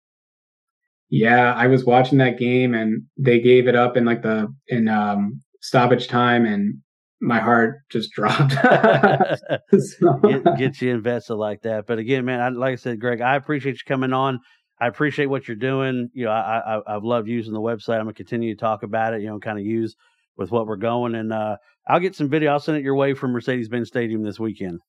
Yeah, 1.11 1.53
I 1.55 1.67
was 1.67 1.85
watching 1.85 2.19
that 2.19 2.39
game 2.39 2.75
and 2.75 3.03
they 3.17 3.41
gave 3.41 3.69
it 3.69 3.77
up 3.77 3.97
in 3.97 4.05
like 4.05 4.23
the 4.23 4.53
in 4.69 4.89
um 4.89 5.41
stoppage 5.61 6.09
time 6.09 6.47
and 6.47 6.79
my 7.21 7.41
heart 7.41 7.81
just 7.91 8.13
dropped. 8.15 8.53
so. 9.79 10.15
get, 10.23 10.59
get, 10.59 10.83
you 10.83 10.93
invested 10.93 11.35
like 11.35 11.63
that. 11.63 11.87
But 11.87 11.99
again, 11.99 12.25
man, 12.25 12.41
I, 12.41 12.49
like 12.49 12.73
I 12.73 12.77
said, 12.77 13.01
Greg, 13.01 13.21
I 13.21 13.37
appreciate 13.37 13.75
you 13.75 13.81
coming 13.87 14.13
on. 14.13 14.41
I 14.81 14.87
appreciate 14.89 15.27
what 15.27 15.49
you're 15.49 15.57
doing. 15.57 16.11
You 16.13 16.27
know, 16.27 16.33
I, 16.33 16.81
I 16.87 16.93
have 16.93 17.05
loved 17.05 17.29
using 17.29 17.53
the 17.55 17.61
website. 17.61 17.95
I'm 17.95 18.05
gonna 18.05 18.15
continue 18.15 18.55
to 18.55 18.61
talk 18.61 18.83
about 18.83 19.15
it. 19.15 19.23
You 19.23 19.29
know, 19.29 19.39
kind 19.39 19.59
of 19.59 19.65
use 19.65 19.97
with 20.37 20.51
what 20.51 20.67
we're 20.67 20.77
going, 20.77 21.15
and 21.15 21.33
uh, 21.33 21.57
I'll 21.89 22.01
get 22.01 22.15
some 22.15 22.29
video. 22.29 22.53
I'll 22.53 22.61
send 22.61 22.77
it 22.79 22.85
your 22.85 22.95
way 22.95 23.15
from 23.15 23.33
Mercedes-Benz 23.33 23.89
Stadium 23.89 24.23
this 24.23 24.39
weekend. 24.39 24.81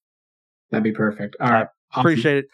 That'd 0.71 0.83
be 0.83 0.91
perfect. 0.91 1.37
All 1.39 1.49
right, 1.49 1.67
I 1.93 1.99
appreciate 1.99 2.37
it. 2.37 2.47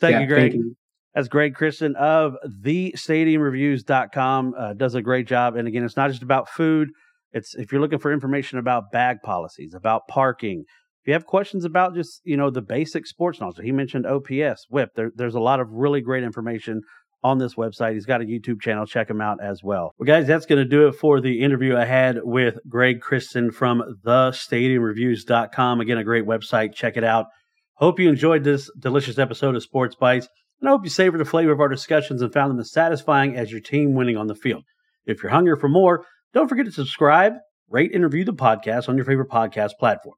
Thank 0.00 0.12
yeah, 0.12 0.20
you, 0.20 0.26
Greg. 0.26 0.52
Thank 0.52 0.54
you. 0.54 0.76
That's 1.16 1.28
Greg 1.28 1.54
Kristan 1.54 1.94
of 1.94 2.36
thestadiumreviews.com. 2.62 4.54
Uh, 4.56 4.74
does 4.74 4.94
a 4.94 5.00
great 5.00 5.26
job. 5.26 5.56
And 5.56 5.66
again, 5.66 5.82
it's 5.82 5.96
not 5.96 6.10
just 6.10 6.22
about 6.22 6.50
food. 6.50 6.90
It's 7.32 7.54
if 7.54 7.72
you're 7.72 7.80
looking 7.80 7.98
for 7.98 8.12
information 8.12 8.58
about 8.58 8.92
bag 8.92 9.22
policies, 9.22 9.72
about 9.72 10.08
parking, 10.08 10.66
if 11.06 11.10
you 11.10 11.14
have 11.14 11.24
questions 11.24 11.64
about 11.64 11.94
just, 11.94 12.20
you 12.24 12.36
know, 12.36 12.50
the 12.50 12.60
basic 12.60 13.06
sports 13.06 13.40
knowledge. 13.40 13.58
He 13.62 13.70
mentioned 13.70 14.06
OPS, 14.06 14.66
WHIP. 14.68 14.90
There, 14.96 15.12
there's 15.14 15.36
a 15.36 15.40
lot 15.40 15.60
of 15.60 15.70
really 15.70 16.00
great 16.00 16.24
information 16.24 16.80
on 17.22 17.38
this 17.38 17.54
website. 17.54 17.94
He's 17.94 18.06
got 18.06 18.22
a 18.22 18.24
YouTube 18.24 18.60
channel. 18.60 18.86
Check 18.86 19.08
him 19.08 19.20
out 19.20 19.38
as 19.40 19.62
well. 19.62 19.94
Well, 19.98 20.06
guys, 20.06 20.26
that's 20.26 20.46
going 20.46 20.58
to 20.58 20.68
do 20.68 20.88
it 20.88 20.96
for 20.96 21.20
the 21.20 21.42
interview 21.44 21.76
I 21.76 21.84
had 21.84 22.18
with 22.24 22.58
Greg 22.68 23.00
Kristan 23.00 23.54
from 23.54 24.00
thestadiumreviews.com. 24.04 25.80
Again, 25.80 25.98
a 25.98 26.04
great 26.04 26.26
website. 26.26 26.74
Check 26.74 26.96
it 26.96 27.04
out. 27.04 27.26
Hope 27.74 28.00
you 28.00 28.08
enjoyed 28.08 28.42
this 28.42 28.68
delicious 28.76 29.16
episode 29.18 29.54
of 29.54 29.62
Sports 29.62 29.94
Bites 29.94 30.28
and 30.60 30.68
I 30.68 30.72
hope 30.72 30.84
you 30.84 30.90
savored 30.90 31.20
the 31.20 31.26
flavor 31.26 31.52
of 31.52 31.60
our 31.60 31.68
discussions 31.68 32.22
and 32.22 32.32
found 32.32 32.50
them 32.50 32.60
as 32.60 32.72
satisfying 32.72 33.36
as 33.36 33.52
your 33.52 33.60
team 33.60 33.94
winning 33.94 34.16
on 34.16 34.26
the 34.26 34.34
field. 34.34 34.64
If 35.04 35.22
you're 35.22 35.30
hungry 35.30 35.56
for 35.58 35.68
more, 35.68 36.04
don't 36.32 36.48
forget 36.48 36.66
to 36.66 36.72
subscribe, 36.72 37.34
rate, 37.68 37.94
and 37.94 38.02
review 38.02 38.24
the 38.24 38.32
podcast 38.32 38.88
on 38.88 38.96
your 38.96 39.04
favorite 39.04 39.28
podcast 39.28 39.72
platform. 39.78 40.16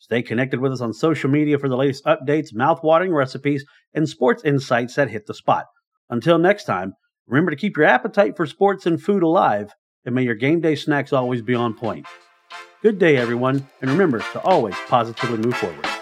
Stay 0.00 0.22
connected 0.22 0.60
with 0.60 0.72
us 0.72 0.80
on 0.80 0.94
social 0.94 1.28
media 1.28 1.58
for 1.58 1.68
the 1.68 1.76
latest 1.76 2.06
updates, 2.06 2.54
mouthwatering 2.54 3.14
recipes, 3.14 3.66
and 3.92 4.08
sports 4.08 4.42
insights 4.44 4.94
that 4.94 5.10
hit 5.10 5.26
the 5.26 5.34
spot. 5.34 5.66
Until 6.08 6.38
next 6.38 6.64
time, 6.64 6.94
remember 7.26 7.50
to 7.50 7.56
keep 7.56 7.76
your 7.76 7.84
appetite 7.84 8.34
for 8.34 8.46
sports 8.46 8.86
and 8.86 9.00
food 9.00 9.22
alive, 9.22 9.74
and 10.06 10.14
may 10.14 10.22
your 10.22 10.34
game 10.34 10.62
day 10.62 10.74
snacks 10.74 11.12
always 11.12 11.42
be 11.42 11.54
on 11.54 11.74
point. 11.74 12.06
Good 12.82 12.98
day, 12.98 13.18
everyone, 13.18 13.68
and 13.82 13.90
remember 13.90 14.20
to 14.32 14.40
always 14.40 14.74
positively 14.88 15.36
move 15.36 15.56
forward. 15.56 15.99